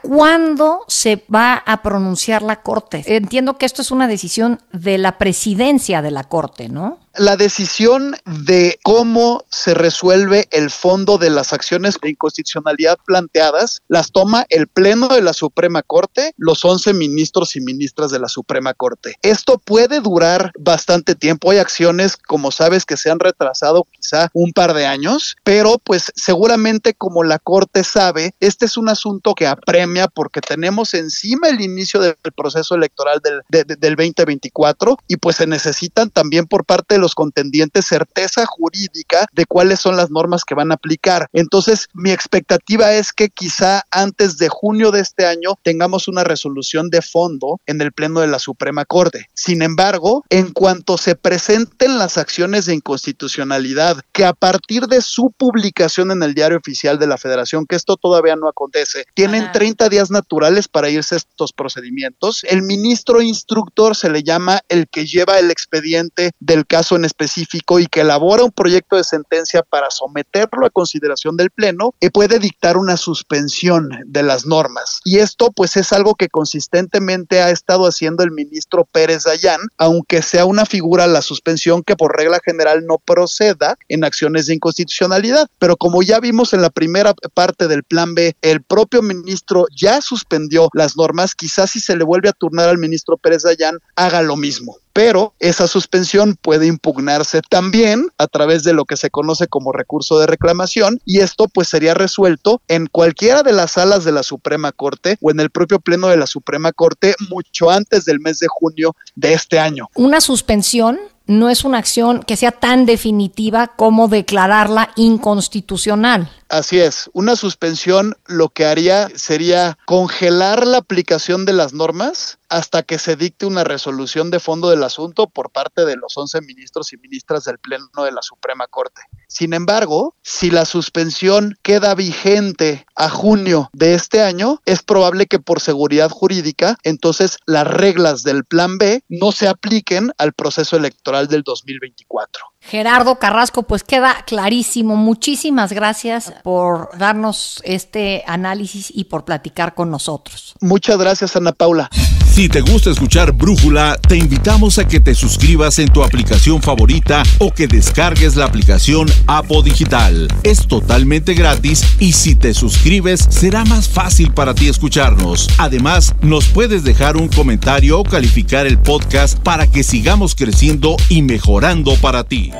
¿cuándo 0.00 0.80
se 0.88 1.24
va 1.32 1.54
a 1.54 1.82
pronunciar 1.82 2.42
la 2.42 2.62
Corte? 2.62 3.04
Entiendo 3.06 3.51
que 3.58 3.66
esto 3.66 3.82
es 3.82 3.90
una 3.90 4.08
decisión 4.08 4.60
de 4.72 4.98
la 4.98 5.18
presidencia 5.18 6.02
de 6.02 6.10
la 6.10 6.24
Corte, 6.24 6.68
¿no? 6.68 6.98
La 7.18 7.36
decisión 7.36 8.16
de 8.24 8.78
cómo 8.82 9.44
se 9.50 9.74
resuelve 9.74 10.48
el 10.50 10.70
fondo 10.70 11.18
de 11.18 11.28
las 11.28 11.52
acciones 11.52 11.98
de 12.00 12.10
inconstitucionalidad 12.10 12.98
planteadas 13.04 13.82
las 13.88 14.12
toma 14.12 14.46
el 14.48 14.66
Pleno 14.66 15.08
de 15.08 15.20
la 15.20 15.34
Suprema 15.34 15.82
Corte, 15.82 16.32
los 16.38 16.64
11 16.64 16.94
ministros 16.94 17.54
y 17.54 17.60
ministras 17.60 18.10
de 18.10 18.18
la 18.18 18.28
Suprema 18.28 18.72
Corte. 18.72 19.16
Esto 19.20 19.58
puede 19.58 20.00
durar 20.00 20.52
bastante 20.58 21.14
tiempo. 21.14 21.50
Hay 21.50 21.58
acciones, 21.58 22.16
como 22.16 22.50
sabes, 22.50 22.86
que 22.86 22.96
se 22.96 23.10
han 23.10 23.20
retrasado 23.20 23.86
quizá 23.90 24.30
un 24.32 24.52
par 24.52 24.72
de 24.72 24.86
años, 24.86 25.36
pero 25.44 25.78
pues 25.84 26.12
seguramente 26.14 26.94
como 26.94 27.24
la 27.24 27.38
Corte 27.38 27.84
sabe, 27.84 28.34
este 28.40 28.64
es 28.64 28.78
un 28.78 28.88
asunto 28.88 29.34
que 29.34 29.46
apremia 29.46 30.08
porque 30.08 30.40
tenemos 30.40 30.94
encima 30.94 31.48
el 31.48 31.60
inicio 31.60 32.00
del 32.00 32.16
proceso 32.34 32.74
electoral 32.74 33.20
del, 33.22 33.66
del 33.66 33.96
2024 33.96 34.96
y 35.08 35.16
pues 35.16 35.36
se 35.36 35.46
necesitan 35.46 36.08
también 36.08 36.46
por 36.46 36.64
parte 36.64 36.94
de 36.94 37.01
los 37.02 37.14
contendientes 37.14 37.86
certeza 37.86 38.46
jurídica 38.46 39.26
de 39.32 39.44
cuáles 39.44 39.80
son 39.80 39.96
las 39.96 40.10
normas 40.10 40.44
que 40.44 40.54
van 40.54 40.70
a 40.70 40.76
aplicar. 40.76 41.26
Entonces, 41.34 41.88
mi 41.92 42.10
expectativa 42.10 42.92
es 42.94 43.12
que 43.12 43.28
quizá 43.28 43.82
antes 43.90 44.38
de 44.38 44.48
junio 44.48 44.90
de 44.90 45.00
este 45.00 45.26
año 45.26 45.58
tengamos 45.62 46.08
una 46.08 46.24
resolución 46.24 46.88
de 46.88 47.02
fondo 47.02 47.60
en 47.66 47.80
el 47.82 47.92
Pleno 47.92 48.20
de 48.20 48.28
la 48.28 48.38
Suprema 48.38 48.84
Corte. 48.84 49.28
Sin 49.34 49.60
embargo, 49.62 50.24
en 50.30 50.52
cuanto 50.52 50.96
se 50.96 51.14
presenten 51.14 51.98
las 51.98 52.16
acciones 52.16 52.66
de 52.66 52.74
inconstitucionalidad, 52.74 54.02
que 54.12 54.24
a 54.24 54.32
partir 54.32 54.86
de 54.86 55.02
su 55.02 55.30
publicación 55.36 56.10
en 56.10 56.22
el 56.22 56.34
diario 56.34 56.56
oficial 56.56 56.98
de 56.98 57.06
la 57.06 57.18
Federación, 57.18 57.66
que 57.66 57.76
esto 57.76 57.96
todavía 57.96 58.36
no 58.36 58.48
acontece, 58.48 59.06
tienen 59.14 59.50
30 59.52 59.88
días 59.88 60.10
naturales 60.10 60.68
para 60.68 60.88
irse 60.88 61.16
a 61.16 61.18
estos 61.18 61.52
procedimientos. 61.52 62.44
El 62.44 62.62
ministro 62.62 63.20
instructor 63.20 63.96
se 63.96 64.10
le 64.10 64.22
llama 64.22 64.60
el 64.68 64.88
que 64.88 65.06
lleva 65.06 65.38
el 65.38 65.50
expediente 65.50 66.32
del 66.40 66.66
caso 66.66 66.91
en 66.96 67.04
específico 67.04 67.78
y 67.78 67.86
que 67.86 68.00
elabora 68.00 68.44
un 68.44 68.52
proyecto 68.52 68.96
de 68.96 69.04
sentencia 69.04 69.62
para 69.62 69.90
someterlo 69.90 70.66
a 70.66 70.70
consideración 70.70 71.36
del 71.36 71.50
Pleno, 71.50 71.94
y 72.00 72.10
puede 72.10 72.38
dictar 72.38 72.76
una 72.76 72.96
suspensión 72.96 73.90
de 74.06 74.22
las 74.22 74.46
normas. 74.46 75.00
Y 75.04 75.18
esto 75.18 75.50
pues 75.50 75.76
es 75.76 75.92
algo 75.92 76.14
que 76.14 76.28
consistentemente 76.28 77.42
ha 77.42 77.50
estado 77.50 77.86
haciendo 77.86 78.24
el 78.24 78.30
ministro 78.30 78.84
Pérez 78.84 79.24
Dayán, 79.24 79.60
aunque 79.78 80.22
sea 80.22 80.44
una 80.44 80.66
figura 80.66 81.06
la 81.06 81.22
suspensión 81.22 81.82
que 81.82 81.96
por 81.96 82.16
regla 82.16 82.40
general 82.44 82.86
no 82.86 82.98
proceda 82.98 83.76
en 83.88 84.04
acciones 84.04 84.46
de 84.46 84.54
inconstitucionalidad. 84.54 85.48
Pero 85.58 85.76
como 85.76 86.02
ya 86.02 86.20
vimos 86.20 86.52
en 86.52 86.62
la 86.62 86.70
primera 86.70 87.14
parte 87.34 87.68
del 87.68 87.84
plan 87.84 88.14
B, 88.14 88.34
el 88.42 88.62
propio 88.62 89.02
ministro 89.02 89.66
ya 89.76 90.00
suspendió 90.00 90.68
las 90.72 90.96
normas, 90.96 91.34
quizás 91.34 91.70
si 91.70 91.80
se 91.80 91.96
le 91.96 92.04
vuelve 92.04 92.28
a 92.28 92.32
turnar 92.32 92.68
al 92.68 92.78
ministro 92.78 93.16
Pérez 93.16 93.42
Dayán, 93.42 93.78
haga 93.96 94.22
lo 94.22 94.36
mismo 94.36 94.76
pero 94.92 95.34
esa 95.38 95.66
suspensión 95.66 96.36
puede 96.40 96.66
impugnarse 96.66 97.40
también 97.48 98.08
a 98.18 98.26
través 98.26 98.64
de 98.64 98.72
lo 98.72 98.84
que 98.84 98.96
se 98.96 99.10
conoce 99.10 99.46
como 99.46 99.72
recurso 99.72 100.18
de 100.18 100.26
reclamación 100.26 101.00
y 101.04 101.20
esto 101.20 101.48
pues 101.48 101.68
sería 101.68 101.94
resuelto 101.94 102.60
en 102.68 102.86
cualquiera 102.86 103.42
de 103.42 103.52
las 103.52 103.72
salas 103.72 104.04
de 104.04 104.12
la 104.12 104.22
Suprema 104.22 104.72
Corte 104.72 105.16
o 105.20 105.30
en 105.30 105.40
el 105.40 105.50
propio 105.50 105.80
pleno 105.80 106.08
de 106.08 106.16
la 106.16 106.26
Suprema 106.26 106.72
Corte 106.72 107.14
mucho 107.30 107.70
antes 107.70 108.04
del 108.04 108.20
mes 108.20 108.38
de 108.38 108.48
junio 108.48 108.94
de 109.14 109.32
este 109.32 109.58
año. 109.58 109.88
Una 109.94 110.20
suspensión 110.20 110.98
no 111.26 111.48
es 111.48 111.64
una 111.64 111.78
acción 111.78 112.22
que 112.22 112.36
sea 112.36 112.52
tan 112.52 112.84
definitiva 112.86 113.68
como 113.76 114.08
declararla 114.08 114.90
inconstitucional. 114.96 116.30
Así 116.52 116.80
es, 116.80 117.08
una 117.14 117.34
suspensión 117.34 118.14
lo 118.26 118.50
que 118.50 118.66
haría 118.66 119.08
sería 119.14 119.78
congelar 119.86 120.66
la 120.66 120.76
aplicación 120.76 121.46
de 121.46 121.54
las 121.54 121.72
normas 121.72 122.40
hasta 122.50 122.82
que 122.82 122.98
se 122.98 123.16
dicte 123.16 123.46
una 123.46 123.64
resolución 123.64 124.30
de 124.30 124.38
fondo 124.38 124.68
del 124.68 124.84
asunto 124.84 125.30
por 125.30 125.50
parte 125.50 125.86
de 125.86 125.96
los 125.96 126.14
11 126.14 126.42
ministros 126.42 126.92
y 126.92 126.98
ministras 126.98 127.44
del 127.44 127.58
Pleno 127.58 127.86
de 128.04 128.12
la 128.12 128.20
Suprema 128.20 128.66
Corte. 128.66 129.00
Sin 129.28 129.54
embargo, 129.54 130.14
si 130.20 130.50
la 130.50 130.66
suspensión 130.66 131.56
queda 131.62 131.94
vigente 131.94 132.84
a 132.96 133.08
junio 133.08 133.70
de 133.72 133.94
este 133.94 134.20
año, 134.20 134.60
es 134.66 134.82
probable 134.82 135.24
que 135.24 135.38
por 135.38 135.58
seguridad 135.58 136.10
jurídica, 136.10 136.76
entonces 136.82 137.38
las 137.46 137.66
reglas 137.66 138.24
del 138.24 138.44
Plan 138.44 138.76
B 138.76 139.02
no 139.08 139.32
se 139.32 139.48
apliquen 139.48 140.12
al 140.18 140.34
proceso 140.34 140.76
electoral 140.76 141.28
del 141.28 141.44
2024. 141.44 142.51
Gerardo 142.64 143.18
Carrasco, 143.18 143.64
pues 143.64 143.82
queda 143.82 144.24
clarísimo. 144.26 144.96
Muchísimas 144.96 145.72
gracias 145.72 146.32
por 146.42 146.96
darnos 146.96 147.60
este 147.64 148.22
análisis 148.26 148.90
y 148.94 149.04
por 149.04 149.24
platicar 149.24 149.74
con 149.74 149.90
nosotros. 149.90 150.54
Muchas 150.60 150.96
gracias, 150.96 151.34
Ana 151.36 151.52
Paula. 151.52 151.90
Si 152.32 152.48
te 152.48 152.62
gusta 152.62 152.88
escuchar 152.88 153.32
Brújula, 153.32 153.98
te 154.08 154.16
invitamos 154.16 154.78
a 154.78 154.88
que 154.88 155.00
te 155.00 155.14
suscribas 155.14 155.78
en 155.78 155.90
tu 155.90 156.02
aplicación 156.02 156.62
favorita 156.62 157.22
o 157.38 157.52
que 157.52 157.66
descargues 157.66 158.36
la 158.36 158.46
aplicación 158.46 159.06
Apo 159.26 159.60
Digital. 159.60 160.28
Es 160.42 160.66
totalmente 160.66 161.34
gratis 161.34 161.84
y 161.98 162.12
si 162.12 162.34
te 162.34 162.54
suscribes 162.54 163.26
será 163.28 163.66
más 163.66 163.86
fácil 163.86 164.32
para 164.32 164.54
ti 164.54 164.68
escucharnos. 164.68 165.46
Además, 165.58 166.14
nos 166.22 166.46
puedes 166.48 166.84
dejar 166.84 167.18
un 167.18 167.28
comentario 167.28 168.00
o 168.00 168.04
calificar 168.04 168.66
el 168.66 168.78
podcast 168.78 169.38
para 169.40 169.66
que 169.66 169.82
sigamos 169.82 170.34
creciendo 170.34 170.96
y 171.10 171.20
mejorando 171.20 171.96
para 171.96 172.24
ti. 172.24 172.51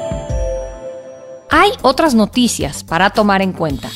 Hay 1.51 1.71
otras 1.83 2.15
noticias 2.15 2.83
para 2.83 3.11
tomar 3.11 3.43
en 3.43 3.53
cuenta. 3.53 3.89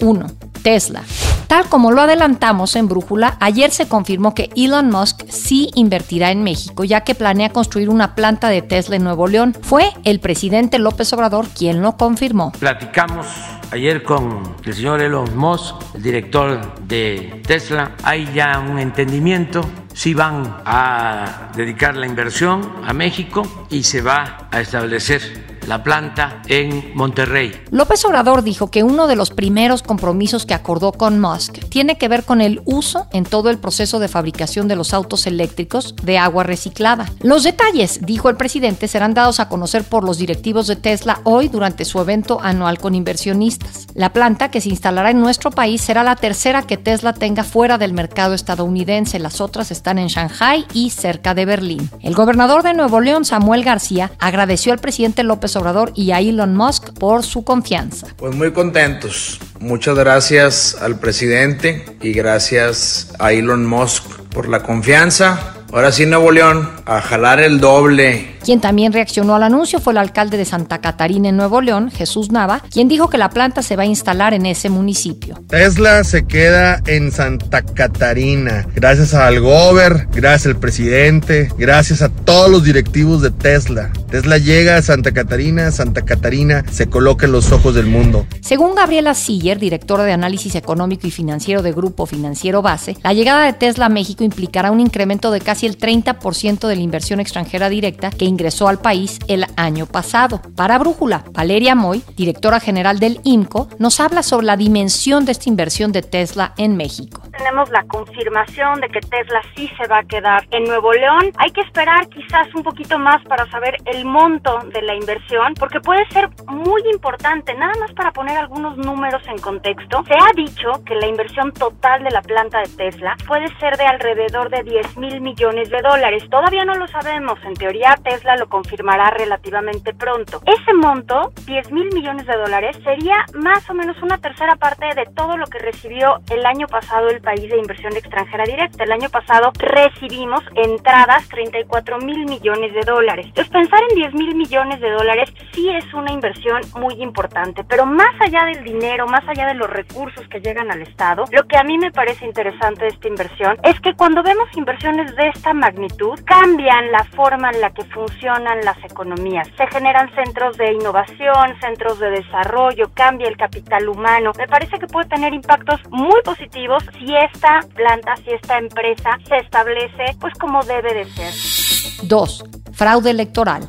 1. 0.00 0.26
Tesla. 0.62 1.02
Tal 1.46 1.68
como 1.68 1.92
lo 1.92 2.00
adelantamos 2.00 2.74
en 2.74 2.88
Brújula, 2.88 3.36
ayer 3.38 3.70
se 3.70 3.86
confirmó 3.86 4.34
que 4.34 4.50
Elon 4.56 4.90
Musk 4.90 5.22
sí 5.28 5.70
invertirá 5.74 6.30
en 6.30 6.42
México, 6.42 6.84
ya 6.84 7.02
que 7.02 7.14
planea 7.14 7.50
construir 7.50 7.90
una 7.90 8.14
planta 8.14 8.48
de 8.48 8.62
Tesla 8.62 8.96
en 8.96 9.04
Nuevo 9.04 9.28
León. 9.28 9.54
Fue 9.62 9.92
el 10.04 10.20
presidente 10.20 10.78
López 10.78 11.12
Obrador 11.12 11.46
quien 11.48 11.82
lo 11.82 11.96
confirmó. 11.96 12.50
Platicamos 12.58 13.26
ayer 13.74 14.04
con 14.04 14.54
el 14.64 14.72
señor 14.72 15.02
Elon 15.02 15.36
Musk, 15.36 15.74
el 15.96 16.02
director 16.02 16.78
de 16.86 17.42
Tesla. 17.44 17.96
Hay 18.04 18.32
ya 18.32 18.60
un 18.60 18.78
entendimiento 18.78 19.68
si 19.92 20.14
van 20.14 20.58
a 20.64 21.50
dedicar 21.56 21.96
la 21.96 22.06
inversión 22.06 22.72
a 22.86 22.92
México 22.92 23.66
y 23.70 23.82
se 23.82 24.00
va 24.00 24.48
a 24.52 24.60
establecer 24.60 25.53
la 25.66 25.82
planta 25.82 26.42
en 26.46 26.92
Monterrey. 26.94 27.52
López 27.70 28.04
Obrador 28.04 28.42
dijo 28.42 28.70
que 28.70 28.82
uno 28.82 29.06
de 29.06 29.16
los 29.16 29.30
primeros 29.30 29.82
compromisos 29.82 30.46
que 30.46 30.54
acordó 30.54 30.92
con 30.92 31.20
Musk 31.20 31.58
tiene 31.68 31.98
que 31.98 32.08
ver 32.08 32.24
con 32.24 32.40
el 32.40 32.60
uso 32.64 33.06
en 33.12 33.24
todo 33.24 33.50
el 33.50 33.58
proceso 33.58 33.98
de 33.98 34.08
fabricación 34.08 34.68
de 34.68 34.76
los 34.76 34.94
autos 34.94 35.26
eléctricos 35.26 35.94
de 36.02 36.18
agua 36.18 36.44
reciclada. 36.44 37.06
Los 37.20 37.44
detalles, 37.44 38.00
dijo 38.02 38.28
el 38.28 38.36
presidente, 38.36 38.88
serán 38.88 39.14
dados 39.14 39.40
a 39.40 39.48
conocer 39.48 39.84
por 39.84 40.04
los 40.04 40.18
directivos 40.18 40.66
de 40.66 40.76
Tesla 40.76 41.20
hoy 41.24 41.48
durante 41.48 41.84
su 41.84 42.00
evento 42.00 42.40
anual 42.42 42.78
con 42.78 42.94
inversionistas. 42.94 43.86
La 43.94 44.12
planta 44.12 44.50
que 44.50 44.60
se 44.60 44.68
instalará 44.68 45.10
en 45.10 45.20
nuestro 45.20 45.50
país 45.50 45.80
será 45.80 46.02
la 46.02 46.16
tercera 46.16 46.62
que 46.62 46.76
Tesla 46.76 47.12
tenga 47.12 47.44
fuera 47.44 47.78
del 47.78 47.92
mercado 47.92 48.34
estadounidense. 48.34 49.18
Las 49.18 49.40
otras 49.40 49.70
están 49.70 49.98
en 49.98 50.08
Shanghai 50.08 50.66
y 50.72 50.90
cerca 50.90 51.34
de 51.34 51.44
Berlín. 51.44 51.90
El 52.00 52.14
gobernador 52.14 52.62
de 52.62 52.74
Nuevo 52.74 53.00
León, 53.00 53.24
Samuel 53.24 53.64
García, 53.64 54.12
agradeció 54.18 54.72
al 54.72 54.78
presidente 54.78 55.22
López 55.22 55.53
Obrador 55.56 55.92
y 55.94 56.12
a 56.12 56.20
Elon 56.20 56.56
Musk 56.56 56.92
por 56.98 57.22
su 57.22 57.44
confianza. 57.44 58.06
Pues 58.16 58.34
muy 58.34 58.52
contentos. 58.52 59.40
Muchas 59.60 59.96
gracias 59.96 60.76
al 60.80 60.98
presidente 60.98 61.84
y 62.02 62.12
gracias 62.12 63.12
a 63.18 63.32
Elon 63.32 63.66
Musk 63.66 64.04
por 64.30 64.48
la 64.48 64.62
confianza. 64.62 65.54
Ahora 65.72 65.90
sí, 65.90 66.06
Nuevo 66.06 66.30
León, 66.30 66.70
a 66.86 67.00
jalar 67.00 67.40
el 67.40 67.60
doble. 67.60 68.33
Quien 68.44 68.60
también 68.60 68.92
reaccionó 68.92 69.34
al 69.34 69.42
anuncio 69.42 69.80
fue 69.80 69.94
el 69.94 69.96
alcalde 69.96 70.36
de 70.36 70.44
Santa 70.44 70.82
Catarina 70.82 71.30
en 71.30 71.36
Nuevo 71.38 71.62
León, 71.62 71.90
Jesús 71.90 72.30
Nava, 72.30 72.60
quien 72.70 72.88
dijo 72.88 73.08
que 73.08 73.16
la 73.16 73.30
planta 73.30 73.62
se 73.62 73.74
va 73.74 73.84
a 73.84 73.86
instalar 73.86 74.34
en 74.34 74.44
ese 74.44 74.68
municipio. 74.68 75.40
Tesla 75.48 76.04
se 76.04 76.26
queda 76.26 76.82
en 76.86 77.10
Santa 77.10 77.62
Catarina. 77.62 78.66
Gracias 78.74 79.14
al 79.14 79.40
Gober, 79.40 80.08
gracias 80.12 80.54
al 80.54 80.60
presidente, 80.60 81.48
gracias 81.56 82.02
a 82.02 82.10
todos 82.10 82.50
los 82.50 82.64
directivos 82.64 83.22
de 83.22 83.30
Tesla. 83.30 83.90
Tesla 84.10 84.36
llega 84.36 84.76
a 84.76 84.82
Santa 84.82 85.12
Catarina, 85.12 85.70
Santa 85.70 86.02
Catarina 86.02 86.64
se 86.70 86.86
coloca 86.86 87.24
en 87.24 87.32
los 87.32 87.50
ojos 87.50 87.74
del 87.74 87.86
mundo. 87.86 88.26
Según 88.42 88.74
Gabriela 88.74 89.14
Siller, 89.14 89.58
directora 89.58 90.04
de 90.04 90.12
análisis 90.12 90.54
económico 90.54 91.06
y 91.06 91.10
financiero 91.10 91.62
de 91.62 91.72
Grupo 91.72 92.04
Financiero 92.04 92.60
Base, 92.60 92.98
la 93.02 93.14
llegada 93.14 93.46
de 93.46 93.54
Tesla 93.54 93.86
a 93.86 93.88
México 93.88 94.22
implicará 94.22 94.70
un 94.70 94.80
incremento 94.80 95.30
de 95.30 95.40
casi 95.40 95.64
el 95.64 95.78
30% 95.78 96.68
de 96.68 96.76
la 96.76 96.82
inversión 96.82 97.20
extranjera 97.20 97.70
directa 97.70 98.10
que 98.10 98.33
ingresó 98.34 98.66
al 98.66 98.80
país 98.80 99.20
el 99.28 99.46
año 99.56 99.86
pasado. 99.86 100.40
Para 100.56 100.78
Brújula, 100.78 101.22
Valeria 101.30 101.76
Moy, 101.76 102.02
directora 102.16 102.58
general 102.58 102.98
del 102.98 103.20
IMCO, 103.22 103.68
nos 103.78 104.00
habla 104.00 104.22
sobre 104.24 104.46
la 104.46 104.56
dimensión 104.56 105.24
de 105.24 105.32
esta 105.32 105.48
inversión 105.48 105.92
de 105.92 106.02
Tesla 106.02 106.52
en 106.56 106.76
México. 106.76 107.22
Tenemos 107.38 107.70
la 107.70 107.84
confirmación 107.84 108.80
de 108.80 108.88
que 108.88 109.00
Tesla 109.00 109.40
sí 109.54 109.70
se 109.78 109.86
va 109.86 109.98
a 109.98 110.04
quedar 110.04 110.46
en 110.50 110.64
Nuevo 110.64 110.92
León. 110.92 111.30
Hay 111.36 111.50
que 111.50 111.60
esperar 111.60 112.08
quizás 112.08 112.52
un 112.54 112.62
poquito 112.62 112.98
más 112.98 113.24
para 113.24 113.48
saber 113.50 113.76
el 113.84 114.04
monto 114.04 114.58
de 114.72 114.82
la 114.82 114.94
inversión, 114.94 115.54
porque 115.54 115.80
puede 115.80 116.06
ser 116.08 116.28
muy 116.46 116.82
importante, 116.92 117.54
nada 117.54 117.74
más 117.80 117.92
para 117.92 118.12
poner 118.12 118.36
algunos 118.36 118.76
números 118.78 119.22
en 119.28 119.38
contexto. 119.38 120.02
Se 120.06 120.14
ha 120.14 120.32
dicho 120.34 120.84
que 120.84 120.94
la 120.96 121.06
inversión 121.06 121.52
total 121.52 122.02
de 122.02 122.10
la 122.10 122.22
planta 122.22 122.60
de 122.60 122.68
Tesla 122.68 123.16
puede 123.26 123.46
ser 123.58 123.76
de 123.76 123.84
alrededor 123.84 124.50
de 124.50 124.62
10 124.62 124.96
mil 124.96 125.20
millones 125.20 125.70
de 125.70 125.82
dólares. 125.82 126.24
Todavía 126.30 126.64
no 126.64 126.74
lo 126.74 126.88
sabemos, 126.88 127.38
en 127.44 127.54
teoría 127.54 127.94
Tesla 128.02 128.23
lo 128.36 128.48
confirmará 128.48 129.10
relativamente 129.10 129.92
pronto. 129.94 130.40
Ese 130.46 130.72
monto, 130.74 131.32
10 131.46 131.70
mil 131.72 131.92
millones 131.92 132.26
de 132.26 132.36
dólares, 132.36 132.76
sería 132.82 133.24
más 133.34 133.68
o 133.68 133.74
menos 133.74 133.96
una 134.02 134.18
tercera 134.18 134.56
parte 134.56 134.86
de 134.94 135.06
todo 135.14 135.36
lo 135.36 135.46
que 135.46 135.58
recibió 135.58 136.20
el 136.30 136.44
año 136.46 136.66
pasado 136.66 137.08
el 137.08 137.20
país 137.20 137.48
de 137.50 137.58
inversión 137.58 137.94
extranjera 137.96 138.44
directa. 138.44 138.84
El 138.84 138.92
año 138.92 139.08
pasado 139.10 139.52
recibimos 139.58 140.42
entradas 140.54 141.28
34 141.28 141.98
mil 141.98 142.24
millones 142.26 142.72
de 142.74 142.80
dólares. 142.80 143.26
Entonces 143.26 143.52
pensar 143.52 143.80
en 143.90 143.96
10 143.96 144.14
mil 144.14 144.34
millones 144.34 144.80
de 144.80 144.90
dólares 144.90 145.30
sí 145.52 145.68
es 145.70 145.92
una 145.92 146.12
inversión 146.12 146.62
muy 146.78 146.94
importante, 147.02 147.64
pero 147.64 147.86
más 147.86 148.14
allá 148.20 148.44
del 148.46 148.64
dinero, 148.64 149.06
más 149.06 149.26
allá 149.28 149.46
de 149.46 149.54
los 149.54 149.68
recursos 149.68 150.26
que 150.28 150.40
llegan 150.40 150.70
al 150.70 150.82
Estado, 150.82 151.24
lo 151.30 151.46
que 151.46 151.56
a 151.56 151.64
mí 151.64 151.78
me 151.78 151.90
parece 151.90 152.24
interesante 152.26 152.84
de 152.84 152.88
esta 152.88 153.08
inversión 153.08 153.58
es 153.62 153.78
que 153.80 153.94
cuando 153.94 154.22
vemos 154.22 154.48
inversiones 154.56 155.14
de 155.16 155.28
esta 155.28 155.52
magnitud, 155.52 156.18
cambian 156.24 156.92
la 156.92 157.04
forma 157.04 157.50
en 157.50 157.60
la 157.60 157.70
que 157.70 157.84
funcionan 158.14 158.60
las 158.64 158.76
economías. 158.84 159.48
Se 159.56 159.66
generan 159.66 160.12
centros 160.14 160.56
de 160.56 160.72
innovación, 160.72 161.58
centros 161.60 161.98
de 161.98 162.10
desarrollo, 162.10 162.90
cambia 162.94 163.28
el 163.28 163.36
capital 163.36 163.88
humano. 163.88 164.32
Me 164.38 164.46
parece 164.46 164.78
que 164.78 164.86
puede 164.86 165.08
tener 165.08 165.32
impactos 165.32 165.80
muy 165.90 166.20
positivos 166.22 166.82
si 166.98 167.14
esta 167.14 167.60
planta, 167.74 168.14
si 168.16 168.30
esta 168.30 168.58
empresa 168.58 169.18
se 169.28 169.36
establece 169.38 170.16
pues 170.20 170.34
como 170.34 170.62
debe 170.62 170.94
de 170.94 171.04
ser. 171.06 172.08
2. 172.08 172.44
Fraude 172.72 173.10
electoral. 173.10 173.62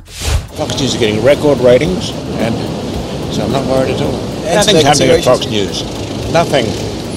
Fox 0.56 0.80
News 0.80 0.94
are 0.94 0.98
getting 0.98 1.24
record 1.24 1.60
ratings, 1.60 2.12
and 2.40 2.54
so 3.30 3.42
I'm 3.42 3.52
not 3.52 3.64
worried 3.66 3.94
at 3.94 4.00
all. 4.00 4.12
Nothing's 4.54 4.82
happening 4.82 5.10
at 5.10 5.24
Fox 5.24 5.46
News. 5.46 5.84
Nothing. 6.32 6.66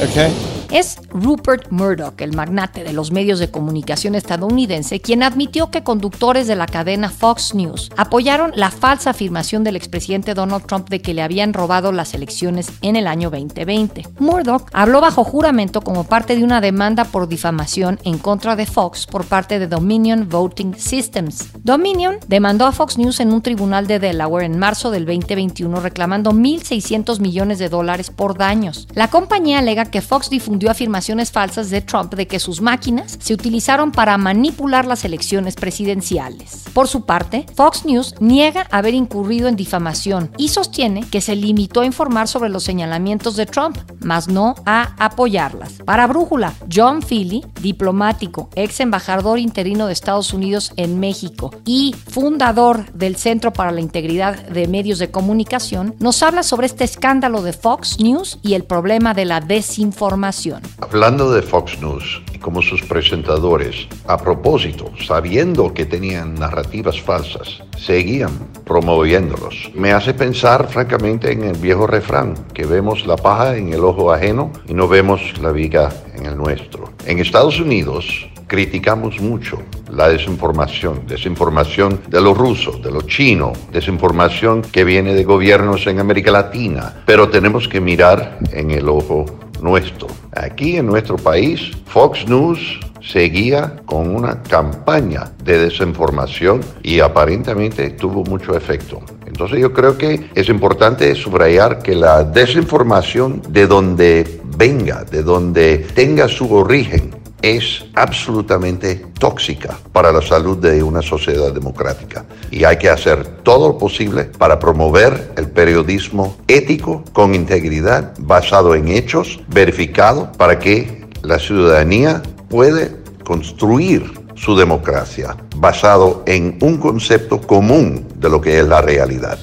Okay? 0.01 0.48
Es 0.71 0.99
Rupert 1.09 1.71
Murdoch, 1.71 2.21
el 2.21 2.35
magnate 2.35 2.83
de 2.83 2.93
los 2.93 3.11
medios 3.11 3.39
de 3.39 3.49
comunicación 3.49 4.13
estadounidense, 4.13 4.99
quien 4.99 5.23
admitió 5.23 5.71
que 5.71 5.81
conductores 5.81 6.45
de 6.45 6.55
la 6.55 6.67
cadena 6.67 7.09
Fox 7.09 7.55
News 7.55 7.89
apoyaron 7.97 8.51
la 8.53 8.69
falsa 8.69 9.09
afirmación 9.09 9.63
del 9.63 9.75
expresidente 9.75 10.35
Donald 10.35 10.67
Trump 10.67 10.87
de 10.89 11.01
que 11.01 11.15
le 11.15 11.23
habían 11.23 11.53
robado 11.53 11.91
las 11.91 12.13
elecciones 12.13 12.71
en 12.83 12.95
el 12.95 13.07
año 13.07 13.31
2020. 13.31 14.03
Murdoch 14.19 14.69
habló 14.71 15.01
bajo 15.01 15.23
juramento 15.23 15.81
como 15.81 16.03
parte 16.03 16.35
de 16.35 16.43
una 16.43 16.61
demanda 16.61 17.03
por 17.03 17.27
difamación 17.27 17.99
en 18.03 18.19
contra 18.19 18.55
de 18.55 18.67
Fox 18.67 19.07
por 19.07 19.25
parte 19.25 19.57
de 19.57 19.65
Dominion 19.65 20.29
Voting 20.29 20.75
Systems. 20.75 21.49
Dominion 21.63 22.17
demandó 22.27 22.67
a 22.67 22.71
Fox 22.71 22.99
News 22.99 23.19
en 23.21 23.33
un 23.33 23.41
tribunal 23.41 23.87
de 23.87 23.97
Delaware 23.97 24.45
en 24.45 24.59
marzo 24.59 24.91
del 24.91 25.07
2021 25.07 25.79
reclamando 25.79 26.31
1.600 26.31 27.19
millones 27.21 27.57
de 27.57 27.69
dólares 27.69 28.11
por 28.11 28.37
daños. 28.37 28.87
La 28.93 29.09
compañía 29.09 29.57
alega 29.57 29.85
que 29.85 30.01
Fox 30.01 30.29
difundió 30.29 30.58
difundió 30.59 30.71
afirmaciones 30.71 31.31
falsas 31.31 31.69
de 31.69 31.79
Trump 31.79 32.15
de 32.15 32.27
que 32.27 32.37
sus 32.37 32.59
máquinas 32.59 33.17
se 33.21 33.33
utilizaron 33.33 33.93
para 33.93 34.17
manipular 34.17 34.85
las 34.85 35.05
elecciones 35.05 35.55
presidenciales. 35.55 36.65
Por 36.73 36.89
su 36.89 37.05
parte, 37.05 37.45
Fox 37.55 37.85
News 37.85 38.15
niega 38.19 38.67
haber 38.69 38.93
incurrido 38.93 39.47
en 39.47 39.55
difamación 39.55 40.31
y 40.37 40.49
sostiene 40.49 41.05
que 41.09 41.21
se 41.21 41.37
limitó 41.37 41.79
a 41.79 41.85
informar 41.85 42.27
sobre 42.27 42.49
los 42.49 42.63
señalamientos 42.63 43.37
de 43.37 43.45
Trump, 43.45 43.77
mas 44.01 44.27
no 44.27 44.55
a 44.65 44.95
apoyarlas. 44.97 45.75
Para 45.85 46.07
Brújula, 46.07 46.53
John 46.69 47.01
Philly, 47.01 47.45
diplomático, 47.61 48.49
ex 48.55 48.81
embajador 48.81 49.39
interino 49.39 49.87
de 49.87 49.93
Estados 49.93 50.33
Unidos 50.33 50.73
en 50.75 50.99
México 50.99 51.51
y 51.63 51.95
fundador 52.09 52.91
del 52.91 53.15
Centro 53.15 53.53
para 53.53 53.71
la 53.71 53.79
Integridad 53.79 54.35
de 54.49 54.67
Medios 54.67 54.99
de 54.99 55.09
Comunicación, 55.09 55.95
nos 55.99 56.21
habla 56.21 56.43
sobre 56.43 56.67
este 56.67 56.83
escándalo 56.83 57.43
de 57.43 57.53
Fox 57.53 57.97
News 58.01 58.39
y 58.41 58.55
el 58.55 58.65
problema 58.65 59.13
de 59.13 59.23
la 59.23 59.39
desinformación. 59.39 60.48
Hablando 60.81 61.31
de 61.31 61.41
Fox 61.41 61.79
News 61.81 62.21
y 62.33 62.39
como 62.39 62.61
sus 62.61 62.81
presentadores, 62.83 63.87
a 64.07 64.17
propósito, 64.17 64.91
sabiendo 65.05 65.73
que 65.73 65.85
tenían 65.85 66.35
narrativas 66.35 67.01
falsas, 67.01 67.61
seguían 67.77 68.31
promoviéndolos. 68.65 69.71
Me 69.75 69.91
hace 69.91 70.13
pensar 70.13 70.67
francamente 70.67 71.31
en 71.31 71.43
el 71.43 71.57
viejo 71.57 71.87
refrán, 71.87 72.33
que 72.53 72.65
vemos 72.65 73.05
la 73.05 73.15
paja 73.15 73.57
en 73.57 73.73
el 73.73 73.83
ojo 73.83 74.11
ajeno 74.11 74.51
y 74.67 74.73
no 74.73 74.87
vemos 74.87 75.21
la 75.41 75.51
viga 75.51 75.89
en 76.15 76.25
el 76.25 76.37
nuestro. 76.37 76.91
En 77.05 77.19
Estados 77.19 77.59
Unidos, 77.59 78.29
criticamos 78.49 79.21
mucho 79.21 79.61
la 79.91 80.09
desinformación, 80.09 81.03
desinformación 81.07 82.01
de 82.09 82.19
los 82.19 82.37
rusos, 82.37 82.81
de 82.81 82.91
los 82.91 83.05
chinos, 83.07 83.57
desinformación 83.71 84.63
que 84.63 84.83
viene 84.83 85.13
de 85.13 85.23
gobiernos 85.23 85.87
en 85.87 85.99
América 85.99 86.31
Latina, 86.31 87.03
pero 87.05 87.29
tenemos 87.29 87.67
que 87.67 87.79
mirar 87.79 88.39
en 88.51 88.71
el 88.71 88.89
ojo 88.89 89.25
nuestro. 89.61 90.07
Aquí 90.33 90.77
en 90.77 90.85
nuestro 90.85 91.17
país, 91.17 91.71
Fox 91.85 92.27
News 92.27 92.79
seguía 93.01 93.77
con 93.85 94.15
una 94.15 94.41
campaña 94.43 95.31
de 95.43 95.57
desinformación 95.57 96.61
y 96.83 96.99
aparentemente 96.99 97.91
tuvo 97.91 98.23
mucho 98.23 98.55
efecto. 98.55 99.01
Entonces 99.25 99.59
yo 99.59 99.73
creo 99.73 99.97
que 99.97 100.29
es 100.35 100.49
importante 100.49 101.15
subrayar 101.15 101.81
que 101.81 101.95
la 101.95 102.23
desinformación 102.23 103.41
de 103.49 103.67
donde 103.67 104.41
venga, 104.57 105.05
de 105.05 105.23
donde 105.23 105.87
tenga 105.95 106.27
su 106.27 106.53
origen, 106.53 107.11
es 107.41 107.85
absolutamente 107.95 108.95
tóxica 109.17 109.77
para 109.91 110.11
la 110.11 110.21
salud 110.21 110.57
de 110.57 110.83
una 110.83 111.01
sociedad 111.01 111.51
democrática. 111.53 112.25
Y 112.51 112.63
hay 112.63 112.77
que 112.77 112.89
hacer 112.89 113.25
todo 113.43 113.69
lo 113.69 113.77
posible 113.77 114.25
para 114.25 114.59
promover 114.59 115.33
el 115.37 115.49
periodismo 115.49 116.35
ético, 116.47 117.03
con 117.13 117.35
integridad, 117.35 118.13
basado 118.19 118.75
en 118.75 118.87
hechos, 118.89 119.39
verificado, 119.47 120.31
para 120.33 120.59
que 120.59 121.07
la 121.21 121.39
ciudadanía 121.39 122.21
puede 122.49 122.95
construir 123.23 124.19
su 124.35 124.55
democracia 124.55 125.35
basado 125.55 126.23
en 126.25 126.57
un 126.61 126.77
concepto 126.77 127.41
común 127.41 128.07
de 128.15 128.29
lo 128.29 128.39
que 128.39 128.57
es 128.59 128.65
la 128.65 128.81
realidad. 128.81 129.37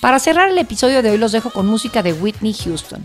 Para 0.00 0.18
cerrar 0.18 0.48
el 0.48 0.58
episodio 0.58 1.02
de 1.02 1.10
hoy 1.10 1.18
los 1.18 1.32
dejo 1.32 1.50
con 1.50 1.66
música 1.66 2.02
de 2.02 2.12
Whitney 2.12 2.54
Houston. 2.54 3.04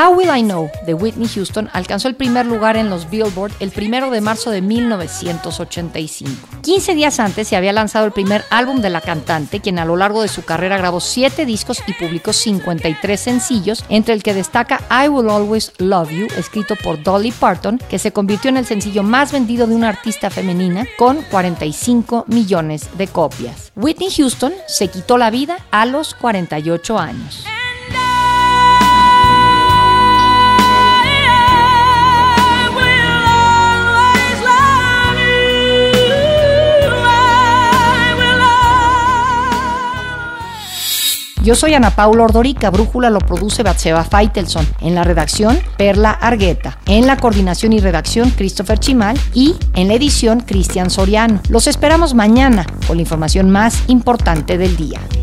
How 0.00 0.14
Will 0.14 0.34
I 0.34 0.42
Know 0.42 0.70
de 0.86 0.94
Whitney 0.94 1.28
Houston 1.28 1.68
alcanzó 1.74 2.08
el 2.08 2.14
primer 2.14 2.46
lugar 2.46 2.78
en 2.78 2.88
los 2.88 3.10
Billboard 3.10 3.52
el 3.60 3.70
primero 3.70 4.10
de 4.10 4.22
marzo 4.22 4.50
de 4.50 4.62
1985. 4.62 6.48
15 6.62 6.94
días 6.94 7.20
antes 7.20 7.48
se 7.48 7.56
había 7.56 7.74
lanzado 7.74 8.06
el 8.06 8.12
primer 8.12 8.42
álbum 8.48 8.80
de 8.80 8.88
la 8.88 9.02
cantante, 9.02 9.60
quien 9.60 9.78
a 9.78 9.84
lo 9.84 9.98
largo 9.98 10.22
de 10.22 10.28
su 10.28 10.42
carrera 10.42 10.78
grabó 10.78 11.00
7 11.00 11.44
discos 11.44 11.82
y 11.86 11.92
publicó 11.92 12.32
53 12.32 13.20
sencillos, 13.20 13.84
entre 13.90 14.14
el 14.14 14.22
que 14.22 14.32
destaca 14.32 14.80
I 14.90 15.08
Will 15.08 15.28
Always 15.28 15.72
Love 15.76 16.10
You, 16.12 16.28
escrito 16.34 16.76
por 16.76 17.02
Dolly 17.02 17.32
Parton, 17.32 17.76
que 17.76 17.98
se 17.98 18.10
convirtió 18.10 18.48
en 18.48 18.56
el 18.56 18.64
sencillo 18.64 19.02
más 19.02 19.32
vendido 19.32 19.66
de 19.66 19.74
una 19.74 19.90
artista 19.90 20.30
femenina 20.30 20.86
con 20.96 21.20
45 21.24 22.24
millones 22.26 22.88
de 22.96 23.06
copias. 23.06 23.70
Whitney 23.76 24.08
Houston 24.16 24.54
se 24.66 24.88
quitó 24.88 25.18
la 25.18 25.28
vida 25.28 25.58
a 25.70 25.84
los 25.84 26.14
48 26.14 26.98
años. 26.98 27.44
Yo 41.42 41.54
soy 41.54 41.72
Ana 41.72 41.96
Paula 41.96 42.24
Ordorica, 42.24 42.68
Brújula 42.68 43.08
lo 43.08 43.18
produce 43.18 43.62
Batseba 43.62 44.04
Feitelson. 44.04 44.66
En 44.80 44.94
la 44.94 45.04
redacción, 45.04 45.58
Perla 45.78 46.10
Argueta. 46.10 46.78
En 46.84 47.06
la 47.06 47.16
coordinación 47.16 47.72
y 47.72 47.80
redacción, 47.80 48.30
Christopher 48.30 48.78
Chimal. 48.78 49.18
Y 49.32 49.56
en 49.74 49.88
la 49.88 49.94
edición, 49.94 50.40
Cristian 50.40 50.90
Soriano. 50.90 51.40
Los 51.48 51.66
esperamos 51.66 52.12
mañana 52.12 52.66
con 52.86 52.98
la 52.98 53.02
información 53.02 53.48
más 53.50 53.88
importante 53.88 54.58
del 54.58 54.76
día. 54.76 55.00